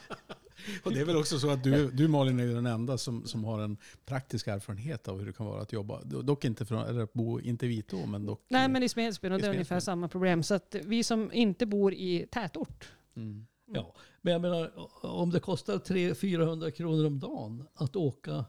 Och 0.84 0.94
det 0.94 1.00
är 1.00 1.06
väl 1.06 1.16
också 1.18 1.40
så 1.40 1.50
att 1.50 1.64
du, 1.64 1.92
du 1.92 2.08
Malin 2.08 2.40
är 2.40 2.44
ju 2.44 2.54
den 2.54 2.66
enda 2.66 2.98
som, 2.98 3.26
som 3.26 3.44
har 3.44 3.62
en 3.62 3.78
praktisk 4.06 4.48
erfarenhet 4.48 5.08
av 5.08 5.20
hur 5.20 5.26
det 5.26 5.34
kan 5.34 5.46
vara 5.46 5.62
att 5.62 5.74
jobba. 5.74 6.02
Dock 6.04 6.46
inte 6.46 6.66
från, 6.66 6.86
eller 6.88 7.02
att 7.02 7.14
bo, 7.14 7.40
inte 7.40 7.66
i 7.66 7.70
Vitå, 7.70 8.06
men 8.06 8.26
dock. 8.26 8.46
Nej, 8.50 8.70
men 8.70 8.84
i 8.84 8.90
Smedsbyn 8.90 9.32
och 9.32 9.40
det 9.40 9.48
är 9.48 9.52
ungefär 9.52 9.80
samma 9.80 10.08
problem. 10.08 10.44
Så 10.44 10.54
att 10.54 10.76
vi 10.84 11.04
som 11.04 11.32
inte 11.34 11.66
bor 11.66 11.94
i 11.94 12.28
tätort. 12.32 12.92
Mm. 13.16 13.48
Ja, 13.66 13.96
men 14.22 14.34
jag 14.34 14.42
menar 14.42 14.72
om 15.02 15.30
det 15.30 15.40
kostar 15.40 15.78
300-400 15.78 16.72
kronor 16.72 17.06
om 17.06 17.20
dagen 17.20 17.68
att 17.74 17.96
åka 17.96 18.46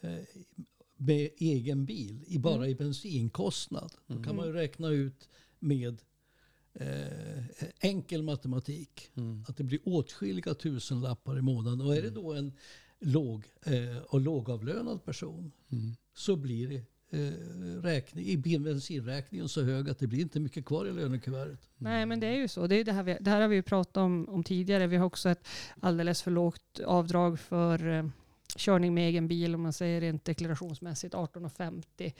eh, 0.00 0.18
med 0.96 1.30
egen 1.36 1.84
bil, 1.84 2.24
i 2.26 2.38
bara 2.38 2.54
Mm. 2.56 2.68
i 2.68 2.74
bensinkostnad, 2.74 3.92
då 4.06 4.22
kan 4.22 4.36
man 4.36 4.46
ju 4.46 4.52
räkna 4.52 4.88
ut 4.88 5.28
med 5.58 6.02
eh, 6.74 7.42
enkel 7.80 8.22
matematik 8.22 9.10
Mm. 9.14 9.44
att 9.48 9.56
det 9.56 9.64
blir 9.64 9.80
åtskilliga 9.84 10.54
tusenlappar 10.54 11.38
i 11.38 11.42
månaden. 11.42 11.80
Och 11.80 11.96
är 11.96 12.02
det 12.02 12.10
då 12.10 12.32
en 12.32 12.52
låg 13.00 13.44
eh, 13.64 13.96
och 13.98 14.20
lågavlönad 14.20 15.04
person 15.04 15.52
Mm. 15.72 15.96
så 16.14 16.36
blir 16.36 16.68
det 16.68 16.84
Eh, 17.10 17.18
räkning, 17.82 18.24
i 18.24 18.36
bil- 18.36 18.60
bensinräkningen 18.60 19.48
så 19.48 19.62
hög 19.62 19.90
att 19.90 19.98
det 19.98 20.06
blir 20.06 20.20
inte 20.20 20.40
mycket 20.40 20.64
kvar 20.64 20.86
i 20.86 20.92
lönekuvertet. 20.92 21.48
Mm. 21.48 21.92
Nej, 21.92 22.06
men 22.06 22.20
det 22.20 22.26
är 22.26 22.36
ju 22.36 22.48
så. 22.48 22.66
Det, 22.66 22.76
är 22.76 22.84
det, 22.84 22.92
här 22.92 23.02
vi, 23.02 23.16
det 23.20 23.30
här 23.30 23.40
har 23.40 23.48
vi 23.48 23.56
ju 23.56 23.62
pratat 23.62 23.96
om, 23.96 24.28
om 24.28 24.44
tidigare. 24.44 24.86
Vi 24.86 24.96
har 24.96 25.06
också 25.06 25.28
ett 25.28 25.48
alldeles 25.80 26.22
för 26.22 26.30
lågt 26.30 26.80
avdrag 26.86 27.40
för 27.40 27.88
eh, 27.88 28.06
körning 28.56 28.94
med 28.94 29.08
egen 29.08 29.28
bil, 29.28 29.54
om 29.54 29.62
man 29.62 29.72
säger 29.72 30.00
rent 30.00 30.24
deklarationsmässigt, 30.24 31.14
18,50. 31.14 32.12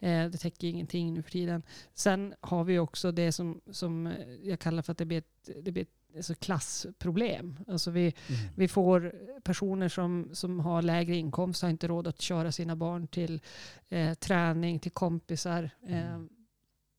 Eh, 0.00 0.30
det 0.30 0.38
täcker 0.38 0.68
ingenting 0.68 1.14
nu 1.14 1.22
för 1.22 1.30
tiden. 1.30 1.62
Sen 1.94 2.34
har 2.40 2.64
vi 2.64 2.78
också 2.78 3.12
det 3.12 3.32
som, 3.32 3.60
som 3.70 4.06
eh, 4.06 4.12
jag 4.42 4.58
kallar 4.58 4.82
för 4.82 4.92
att 4.92 4.98
det 4.98 5.04
blir 5.06 5.18
ett, 5.18 5.50
det 5.62 5.72
blir 5.72 5.82
ett 5.82 5.95
alltså 6.16 6.34
klassproblem. 6.34 7.58
Alltså 7.68 7.90
vi, 7.90 8.14
vi 8.54 8.68
får 8.68 9.14
personer 9.42 9.88
som, 9.88 10.30
som 10.32 10.60
har 10.60 10.82
lägre 10.82 11.16
inkomst, 11.16 11.62
har 11.62 11.68
inte 11.68 11.88
råd 11.88 12.06
att 12.06 12.20
köra 12.20 12.52
sina 12.52 12.76
barn 12.76 13.06
till 13.06 13.40
eh, 13.88 14.14
träning, 14.14 14.78
till 14.78 14.92
kompisar. 14.92 15.70
Eh, 15.88 16.20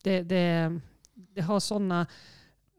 det, 0.03 0.21
det, 0.21 0.79
det 1.13 1.41
har 1.41 1.59
sådana 1.59 2.07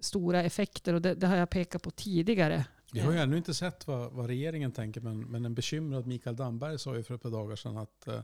stora 0.01 0.42
effekter 0.42 0.94
och 0.94 1.03
det, 1.03 1.14
det 1.14 1.27
har 1.27 1.37
jag 1.37 1.51
pekat 1.51 1.83
på 1.83 1.90
tidigare. 1.90 2.64
Vi 2.92 3.01
har 3.01 3.12
ju 3.12 3.18
ännu 3.18 3.37
inte 3.37 3.55
sett 3.55 3.87
vad, 3.87 4.12
vad 4.12 4.27
regeringen 4.27 4.72
tänker, 4.72 5.01
men, 5.01 5.20
men 5.20 5.44
en 5.44 5.55
bekymrad 5.55 6.07
Mikael 6.07 6.37
Damberg 6.37 6.79
sa 6.79 6.96
ju 6.96 7.03
för 7.03 7.14
ett 7.14 7.22
par 7.22 7.31
dagar 7.31 7.57
sedan 7.57 7.77
att, 7.77 8.09
eh, 8.09 8.20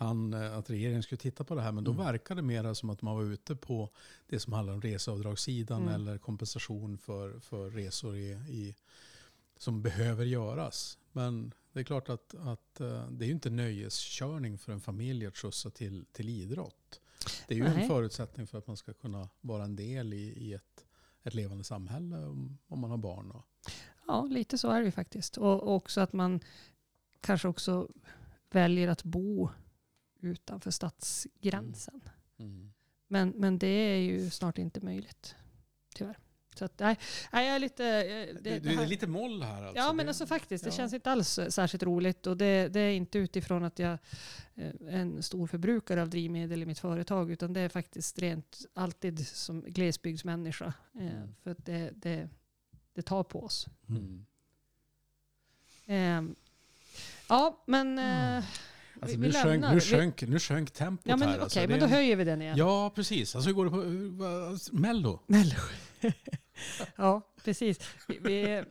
han, 0.00 0.34
eh, 0.34 0.56
att 0.58 0.70
regeringen 0.70 1.02
skulle 1.02 1.18
titta 1.18 1.44
på 1.44 1.54
det 1.54 1.62
här. 1.62 1.72
Men 1.72 1.84
då 1.84 1.92
verkar 1.92 2.34
det 2.34 2.42
mera 2.42 2.74
som 2.74 2.90
att 2.90 3.02
man 3.02 3.14
var 3.16 3.22
ute 3.24 3.56
på 3.56 3.90
det 4.26 4.40
som 4.40 4.52
handlar 4.52 4.74
om 4.74 4.82
reseavdragssidan 4.82 5.82
Mm. 5.82 5.94
eller 5.94 6.18
kompensation 6.18 6.98
för, 6.98 7.40
för 7.40 7.70
resor 7.70 8.16
i, 8.16 8.30
i, 8.30 8.76
som 9.56 9.82
behöver 9.82 10.24
göras. 10.24 10.98
Men 11.12 11.54
det 11.72 11.80
är 11.80 11.84
klart 11.84 12.08
att, 12.08 12.34
att 12.34 12.80
eh, 12.80 13.06
det 13.10 13.24
är 13.24 13.26
ju 13.26 13.32
inte 13.32 13.50
nöjeskörning 13.50 14.58
för 14.58 14.72
en 14.72 14.80
familj 14.80 15.26
att 15.26 15.36
skjutsa 15.36 15.70
till, 15.70 16.04
till 16.12 16.28
idrott. 16.28 17.00
Det 17.48 17.54
är 17.54 17.58
ju 17.58 17.64
Nej. 17.64 17.82
en 17.82 17.88
förutsättning 17.88 18.46
för 18.46 18.58
att 18.58 18.66
man 18.66 18.76
ska 18.76 18.92
kunna 18.92 19.28
vara 19.40 19.64
en 19.64 19.76
del 19.76 20.12
i, 20.12 20.32
i 20.36 20.52
ett, 20.54 20.86
ett 21.22 21.34
levande 21.34 21.64
samhälle 21.64 22.16
om, 22.16 22.58
om 22.68 22.80
man 22.80 22.90
har 22.90 22.98
barn. 22.98 23.30
Och, 23.30 23.44
Ja, 24.06 24.24
lite 24.24 24.58
så 24.58 24.70
är 24.70 24.78
det 24.80 24.84
ju 24.84 24.90
faktiskt. 24.92 25.36
Och, 25.36 25.62
och 25.62 25.74
också 25.74 26.00
att 26.00 26.12
man 26.12 26.40
kanske 27.20 27.48
också 27.48 27.88
väljer 28.50 28.88
att 28.88 29.02
bo 29.04 29.50
utanför 30.20 30.70
stadsgränsen. 30.70 32.00
Men, 33.08 33.28
men 33.30 33.58
det 33.58 33.66
är 33.66 33.96
ju 33.96 34.30
snart 34.30 34.58
inte 34.58 34.80
möjligt, 34.80 35.34
tyvärr. 35.94 36.18
Så 36.54 36.64
att, 36.64 36.78
nej, 36.78 36.98
nej, 37.32 37.46
jag 37.46 37.54
är 37.56 37.58
lite... 37.58 37.84
eh, 37.86 38.36
Det, 38.42 38.58
det 38.58 38.70
här- 38.70 38.82
är 38.82 38.86
lite 38.86 39.06
moll 39.06 39.42
här 39.42 39.62
alltså. 39.62 39.76
Ja 39.82 39.92
men 39.92 40.08
alltså 40.08 40.26
faktiskt, 40.26 40.64
det 40.64 40.70
ja. 40.70 40.76
känns 40.76 40.92
inte 40.92 41.10
alls 41.10 41.38
särskilt 41.48 41.82
roligt 41.82 42.26
och 42.26 42.36
det, 42.36 42.68
det 42.68 42.80
är 42.80 42.92
inte 42.92 43.18
utifrån 43.18 43.64
att 43.64 43.78
jag 43.78 43.92
eh, 44.54 44.66
är 44.66 44.98
en 44.98 45.22
stor 45.22 45.46
förbrukare 45.46 46.02
av 46.02 46.10
drivmedel 46.10 46.62
i 46.62 46.66
mitt 46.66 46.78
företag 46.78 47.30
utan 47.30 47.52
det 47.52 47.60
är 47.60 47.68
faktiskt 47.68 48.18
rent 48.18 48.66
alltid 48.74 49.26
som 49.28 49.60
glesbygdsmänniska. 49.62 50.74
Eh, 50.94 51.00
Mm. 51.00 51.34
För 51.42 51.50
att 51.50 51.66
det, 51.66 51.90
det, 51.94 52.28
det 52.92 53.02
tar 53.02 53.22
på 53.24 53.44
oss. 53.44 53.66
Mm. 53.88 54.26
Eh, 55.86 56.34
ja 57.28 57.62
men 57.66 57.98
eh, 57.98 58.44
Alltså, 59.00 59.16
vi, 59.18 59.22
nu, 59.22 59.28
vi 59.28 59.32
sjönk, 59.42 59.64
nu, 59.72 59.80
sjönk, 59.80 60.22
nu 60.22 60.38
sjönk 60.38 60.70
tempot 60.70 61.06
Ja 61.08 61.16
men 61.16 61.28
här. 61.28 61.34
okej, 61.34 61.42
alltså. 61.42 61.60
Det 61.60 61.68
men 61.68 61.78
då 61.78 61.84
en- 61.84 61.90
höjer 61.92 62.16
vi 62.16 62.24
den 62.24 62.42
igen. 62.42 62.56
Ja, 62.56 62.92
precis. 62.94 63.34
Alltså 63.36 63.48
hur 63.50 63.54
går 63.54 63.64
det 63.64 63.70
på 63.70 64.76
Mello? 64.76 65.20
Mello. 65.26 65.54
ja, 66.96 67.20
precis. 67.44 67.78
Vi, 68.08 68.18
vi, 68.22 68.64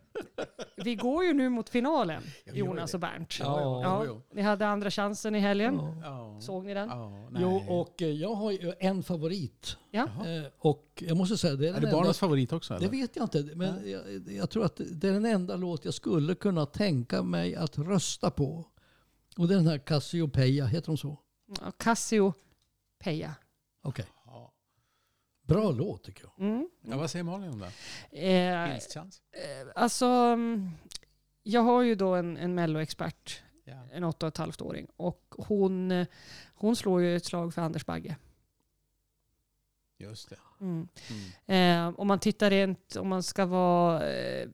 vi 0.84 0.96
går 0.96 1.26
ju 1.26 1.34
nu 1.34 1.50
mot 1.50 1.70
finalen, 1.70 2.24
Ja, 2.46 2.54
Jonas 2.54 2.92
det. 2.92 2.98
och 2.98 3.02
Bernt. 3.02 3.40
Ja, 3.40 3.82
Ja, 3.84 4.04
jo, 4.08 4.22
ni 4.34 4.42
hade 4.42 4.68
andra 4.68 4.92
chansen 4.92 5.36
i 5.36 5.40
helgen. 5.40 5.76
Ja. 5.76 5.98
Ja. 6.04 6.42
Såg 6.42 6.66
ni 6.66 6.74
den? 6.74 6.90
Ja, 6.90 7.28
nej. 7.32 7.42
Jo, 7.42 7.64
och 7.68 8.02
eh, 8.02 8.08
jag 8.10 8.36
har 8.36 8.52
ju 8.52 8.74
en 8.80 9.04
favorit. 9.04 9.78
Ja. 9.92 10.04
Eh, 10.04 10.44
Och 10.60 11.04
jag 11.08 11.18
måste 11.18 11.38
säga, 11.38 11.56
det 11.56 11.66
är, 11.66 11.70
Är 11.70 11.80
det 11.82 11.88
enda, 11.88 11.92
barnens 11.98 12.18
favorit 12.20 12.54
också? 12.54 12.74
Det 12.74 12.78
Eller? 12.80 12.90
vet 12.90 13.16
jag 13.16 13.24
inte, 13.26 13.44
men 13.56 13.92
jag, 13.92 14.02
jag 14.36 14.50
tror 14.50 14.66
att 14.66 14.82
det 14.92 15.08
är 15.08 15.12
den 15.14 15.26
enda 15.26 15.56
låt 15.56 15.86
jag 15.86 15.94
skulle 15.94 16.36
kunna 16.36 16.66
tänka 16.66 17.24
mig 17.24 17.56
att 17.56 17.78
rösta 17.78 18.30
på. 18.32 18.66
Och 19.40 19.48
det 19.48 19.54
är 19.54 19.58
den 19.58 19.68
här 19.68 19.78
Cassiopeia, 19.78 20.66
heter 20.66 20.88
de 20.88 20.98
så? 20.98 21.18
Ja, 21.62 21.72
Casio 21.72 22.34
Peja. 23.00 23.36
Okej. 23.82 24.06
Ja. 24.26 24.54
Bra 25.42 25.72
låt 25.72 26.04
tycker 26.04 26.24
jag. 26.24 26.48
Mm. 26.48 26.70
Ja, 26.82 26.98
vad 26.98 27.12
säger 27.12 27.24
Malin 27.24 27.50
om 27.50 27.60
det? 27.60 27.72
Eh, 28.34 28.70
Vinstchans? 28.70 29.22
eh, 29.32 29.68
alltså, 29.76 30.06
mm, 30.06 30.70
jag 31.44 31.62
har 31.62 31.82
ju 31.82 31.96
då 31.96 32.16
en, 32.16 32.38
en 32.38 32.56
melloexpert, 32.56 33.42
en 33.92 34.04
åtta 34.04 34.26
och 34.26 34.34
ett 34.34 34.38
halvt 34.38 34.62
åring. 34.62 34.88
Och 34.96 35.36
hon, 35.38 36.06
hon 36.54 36.76
slår 36.76 37.02
ju 37.02 37.16
ett 37.16 37.26
slag 37.26 37.54
för 37.54 37.62
Anders 37.62 37.86
Bagge. 37.86 38.18
Just 39.98 40.30
det. 40.30 40.40
Mm. 40.62 40.88
Mm. 41.46 41.90
Eh, 41.90 42.00
om 42.00 42.08
man 42.08 42.20
tittar 42.20 42.50
rent, 42.50 42.96
om 42.96 43.08
man 43.08 43.24
ska 43.24 43.46
vara 43.46 44.12
eh, 44.12 44.50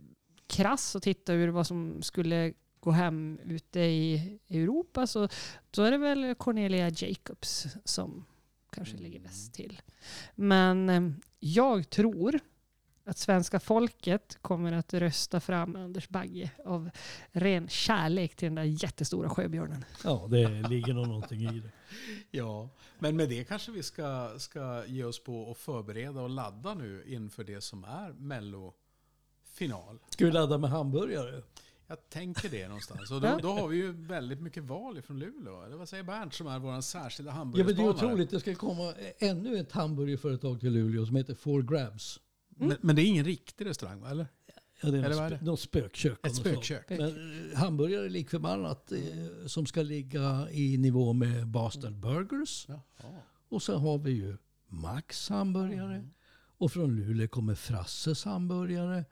krass 0.48 0.96
och 0.96 1.04
titta 1.04 1.34
ur 1.34 1.48
vad 1.48 1.68
som 1.68 2.02
skulle 2.02 2.54
gå 2.86 2.92
hem 2.92 3.40
ute 3.44 3.80
i 3.80 4.40
Europa 4.50 5.08
så 5.08 5.28
då 5.72 5.84
är 5.84 5.92
det 5.92 5.98
väl 5.98 6.36
Cornelia 6.36 6.90
Jacobs 6.90 7.68
som 7.86 8.26
kanske 8.72 8.98
ligger 8.98 9.20
bäst 9.20 9.54
till. 9.54 9.82
Men 10.36 10.90
eh, 10.90 11.12
jag 11.40 11.90
tror 11.90 12.40
att 13.06 13.18
svenska 13.18 13.60
folket 13.60 14.38
kommer 14.42 14.72
att 14.72 14.94
rösta 14.94 15.40
fram 15.40 15.76
Anders 15.76 16.10
Bagge 16.10 16.52
av 16.66 16.90
ren 17.32 17.68
kärlek 17.68 18.36
till 18.36 18.46
den 18.46 18.56
där 18.56 18.84
jättestora 18.84 19.30
sjöbjörnen. 19.30 19.86
Ja, 20.04 20.28
det 20.30 20.48
ligger 20.48 20.94
nog 20.94 21.08
någonting 21.08 21.42
i 21.42 21.60
det. 21.60 21.70
Ja, 22.32 22.70
men 23.00 23.16
med 23.16 23.30
det 23.30 23.44
kanske 23.44 23.72
vi 23.72 23.84
ska, 23.84 24.30
ska 24.38 24.86
ge 24.86 25.04
oss 25.04 25.24
på 25.24 25.52
att 25.52 25.58
förbereda 25.58 26.22
och 26.22 26.30
ladda 26.30 26.74
nu 26.74 27.04
inför 27.08 27.44
det 27.44 27.62
som 27.62 27.84
är 27.84 28.14
Mello-final. 28.14 30.00
Ska 30.10 30.26
vi 30.26 30.32
ladda 30.32 30.58
med 30.58 30.70
hamburgare? 30.70 31.42
Jag 31.88 32.10
tänker 32.10 32.50
det 32.50 32.68
någonstans. 32.68 33.12
Och 33.12 33.22
då, 33.22 33.40
då 33.42 33.52
har 33.54 33.68
vi 33.68 33.78
ju 33.78 33.92
väldigt 33.92 34.42
mycket 34.42 34.64
val 34.64 34.98
ifrån 34.98 35.20
Luleå. 35.20 35.64
Eller 35.64 35.76
vad 35.76 35.90
säger 35.90 36.04
Bernt 36.04 36.34
som 36.34 36.48
är 36.48 36.60
vår 36.60 36.82
särskilda 36.82 37.32
Ja, 37.32 37.46
men 37.46 37.52
det 37.54 37.62
är 37.62 37.64
hamburgerspanare? 37.64 37.96
otroligt. 38.14 38.30
Det 38.30 38.40
ska 38.40 38.56
komma 38.56 38.94
ännu 39.20 39.58
ett 39.58 39.72
hamburgerföretag 39.72 40.60
till 40.60 40.74
Luleå 40.74 41.06
som 41.06 41.16
heter 41.16 41.36
Four 41.36 41.62
Grabs. 41.62 42.20
Men, 42.50 42.78
men 42.82 42.96
det 42.96 43.02
är 43.02 43.06
ingen 43.06 43.26
riktig 43.26 43.66
restaurang, 43.66 44.02
va? 44.02 44.10
eller? 44.10 44.28
Ja, 44.82 44.92
det 44.92 44.98
är 44.98 45.04
Eller 45.04 45.10
något, 45.10 45.32
vad 45.32 45.34
är 45.34 45.46
något 45.46 45.60
spökkök. 45.60 46.26
Ett 46.26 46.36
spökkök. 46.36 46.90
Men 46.90 47.52
eh, 47.52 47.58
hamburgare 47.58 48.10
lik 48.10 48.30
förbannat 48.30 48.92
eh, 48.92 48.98
som 49.46 49.66
ska 49.66 49.82
ligga 49.82 50.48
i 50.52 50.78
nivå 50.78 51.14
med 51.14 51.48
Boston 51.48 52.02
Burgers. 52.02 52.66
Jaha. 52.68 53.22
Och 53.50 53.62
så 53.62 53.78
har 53.78 53.98
vi 53.98 54.12
ju 54.12 54.38
Max 54.68 55.30
hamburgare. 55.30 55.96
Mm. 55.96 56.12
Och 56.58 56.72
från 56.72 56.96
Luleå 56.96 57.28
kommer 57.28 57.56
Frasses 57.56 58.26
hamburgare. 58.26 59.06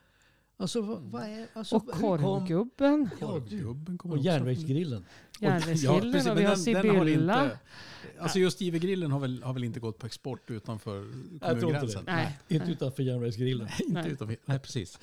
Alltså 0.64 0.82
vad, 0.82 1.24
är... 1.24 1.48
Alltså, 1.54 1.76
Och 1.76 1.88
korvgubben, 1.92 3.10
Ja. 3.22 3.28
Korvgubben 3.28 3.98
kommer 3.98 4.16
Och 4.16 4.22
järnvägsgrillen. 4.22 5.06
järnvägsgrillen 5.40 6.12
precis, 6.12 6.30
och 6.30 6.38
vi 6.40 6.44
har 6.44 6.56
den- 6.56 6.64
den 6.84 6.96
har 6.96 7.06
Sibylla. 7.06 7.44
inte- 7.44 7.60
Alltså 8.20 8.40
just 8.40 8.62
Ivergrillen 8.62 9.12
har 9.12 9.20
väl, 9.20 9.44
har 9.44 9.54
väl 9.54 9.64
inte 9.64 9.80
gått 9.80 9.98
på 10.00 10.06
export 10.06 10.50
utanför 10.52 11.02
tror 11.02 11.34
inte 11.34 11.50
kommungränsen? 11.50 12.06
det. 12.06 12.12
Nej. 12.12 12.40
Inte 12.48 12.72
utanför 12.72 13.04
järnvägsgrillen. 13.04 13.68
Inte 13.88 14.02
Nej. 14.02 14.12
utanför, 14.12 14.38
nej, 14.46 14.60
precis. 14.60 15.00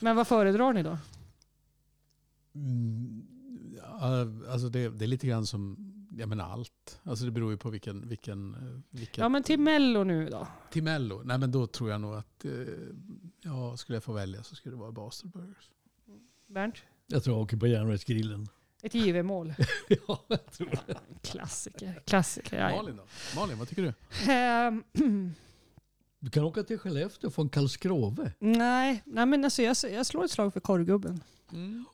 Men 0.00 0.16
vad 0.16 0.26
föredrar 0.26 0.72
ni 0.72 0.82
då? 0.82 0.98
Mm, 2.54 3.22
ja, 3.76 4.26
alltså 4.52 4.68
det, 4.68 4.88
det 4.88 5.04
är 5.04 5.06
lite 5.06 5.26
grann 5.26 5.46
som, 5.46 5.89
jag 6.18 6.28
menar 6.28 6.44
allt. 6.52 7.00
Alltså 7.02 7.24
det 7.24 7.30
beror 7.30 7.50
ju 7.50 7.56
på 7.56 7.70
vilken, 7.70 8.08
vilken, 8.08 8.54
eh, 8.54 8.80
vilken 8.98 9.22
Ja 9.22 9.28
men 9.28 9.42
till 9.42 9.60
Mello 9.60 10.04
nu 10.04 10.28
då? 10.28 10.46
till 10.70 10.82
Mello. 10.82 11.22
Nej 11.24 11.38
men 11.38 11.50
då 11.52 11.66
tror 11.66 11.90
jag 11.90 12.00
nog 12.00 12.14
att, 12.14 12.44
eh, 12.44 12.50
ja 13.42 13.76
skulle 13.76 13.96
jag 13.96 14.04
få 14.04 14.12
välja 14.12 14.42
så 14.42 14.54
skulle 14.54 14.74
det 14.74 14.80
vara 14.80 14.92
Boston 14.92 15.30
Burgers. 15.30 15.70
Bernt? 16.46 16.74
Jag 17.06 17.24
tror 17.24 17.36
jag 17.36 17.42
åker 17.42 17.56
på 17.56 17.66
järnvägsgrillen. 17.66 18.48
Ett 18.82 18.94
givemål. 18.94 19.54
ja, 19.88 20.24
jag 20.28 20.52
tror 20.52 20.70
det. 20.86 20.96
Klassiker. 21.22 22.02
Klassiker. 22.06 22.58
Ja. 22.58 22.76
Malin 22.76 22.96
då? 22.96 23.04
Malin, 23.36 23.58
vad 23.58 23.68
tycker 23.68 23.82
du? 23.82 23.92
Ehm, 24.32 24.84
Du 26.18 26.30
kan 26.30 26.44
åka 26.44 26.62
till 26.62 26.78
Skellefteå 26.78 27.30
från 27.30 27.48
Karlskrove. 27.48 28.32
Nej, 28.38 29.02
nej 29.06 29.26
men 29.26 29.44
alltså 29.44 29.62
jag, 29.62 29.76
jag 29.92 30.06
slår 30.06 30.24
ett 30.24 30.30
slag 30.30 30.52
för 30.52 30.60
korvgubben. 30.60 31.20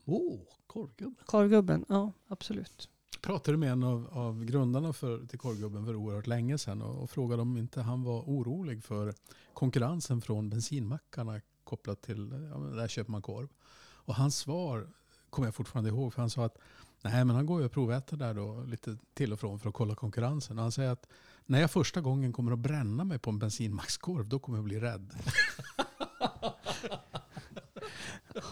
Åh, 0.05 0.17
oh, 0.17 0.39
korvgubben. 0.67 1.15
Korvgubben, 1.25 1.85
ja 1.89 2.11
absolut. 2.27 2.89
Pratade 3.21 3.57
med 3.57 3.71
en 3.71 3.83
av, 3.83 4.09
av 4.11 4.45
grundarna 4.45 4.93
för, 4.93 5.25
till 5.25 5.39
Korvgubben 5.39 5.85
för 5.85 5.95
oerhört 5.95 6.27
länge 6.27 6.57
sedan 6.57 6.81
och, 6.81 7.03
och 7.03 7.09
frågade 7.09 7.41
om 7.41 7.57
inte 7.57 7.81
han 7.81 8.03
var 8.03 8.21
orolig 8.21 8.83
för 8.83 9.13
konkurrensen 9.53 10.21
från 10.21 10.49
bensinmackarna 10.49 11.41
kopplat 11.63 12.01
till, 12.01 12.49
ja, 12.53 12.57
där 12.57 12.87
köper 12.87 13.11
man 13.11 13.21
korv. 13.21 13.49
Och 13.79 14.15
hans 14.15 14.37
svar 14.37 14.87
kommer 15.29 15.47
jag 15.47 15.55
fortfarande 15.55 15.89
ihåg 15.89 16.13
för 16.13 16.21
han 16.21 16.29
sa 16.29 16.45
att 16.45 16.57
nej 17.01 17.25
men 17.25 17.35
han 17.35 17.45
går 17.45 17.59
ju 17.59 17.65
och 17.65 17.71
proväter 17.71 18.17
där 18.17 18.33
då 18.33 18.63
lite 18.63 18.97
till 19.13 19.33
och 19.33 19.39
från 19.39 19.59
för 19.59 19.69
att 19.69 19.75
kolla 19.75 19.95
konkurrensen. 19.95 20.57
Och 20.57 20.63
han 20.63 20.71
säger 20.71 20.91
att 20.91 21.07
när 21.45 21.61
jag 21.61 21.71
första 21.71 22.01
gången 22.01 22.33
kommer 22.33 22.51
att 22.51 22.59
bränna 22.59 23.03
mig 23.03 23.19
på 23.19 23.29
en 23.29 23.39
bensinmackskorv 23.39 24.27
då 24.29 24.39
kommer 24.39 24.57
jag 24.57 24.65
bli 24.65 24.79
rädd. 24.79 25.13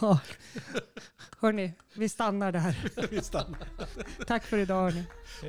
Hörni, 1.46 1.74
vi 1.94 2.10
stannar 2.10 2.52
där. 2.52 2.92
Vi 3.10 3.22
stannar. 3.22 3.68
Tack 4.28 4.44
för 4.44 4.58
idag 4.58 4.92
hörni. 4.92 5.06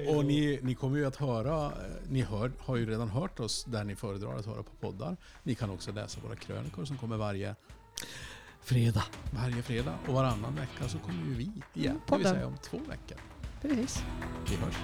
Och 0.08 0.24
ni, 0.24 0.60
ni 0.62 0.74
kommer 0.74 0.98
ju 0.98 1.06
att 1.06 1.16
höra, 1.16 1.64
eh, 1.64 1.72
ni 2.08 2.22
hör, 2.22 2.52
har 2.58 2.76
ju 2.76 2.86
redan 2.90 3.08
hört 3.08 3.40
oss 3.40 3.64
där 3.64 3.84
ni 3.84 3.96
föredrar 3.96 4.36
att 4.36 4.46
höra 4.46 4.62
på 4.62 4.70
poddar. 4.80 5.16
Ni 5.42 5.54
kan 5.54 5.70
också 5.70 5.92
läsa 5.92 6.20
våra 6.20 6.36
krönikor 6.36 6.84
som 6.84 6.98
kommer 6.98 7.16
varje, 7.16 7.54
Fredag. 8.60 9.04
varje 9.30 9.62
fredag. 9.62 9.94
Och 10.06 10.14
varannan 10.14 10.54
vecka 10.54 10.88
så 10.88 10.98
kommer 10.98 11.24
ju 11.24 11.34
vi 11.34 11.50
igen. 11.74 12.00
Det 12.08 12.16
vill 12.16 12.26
säga 12.26 12.46
om 12.46 12.56
två 12.62 12.78
veckor. 12.78 13.18
Precis. 13.62 14.02
Vi 14.50 14.56
hörs. 14.56 14.74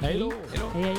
Hej 0.00 0.18
då. 0.18 0.32
Hej 0.50 0.60
då. 0.60 0.78
Hej. 0.78 0.96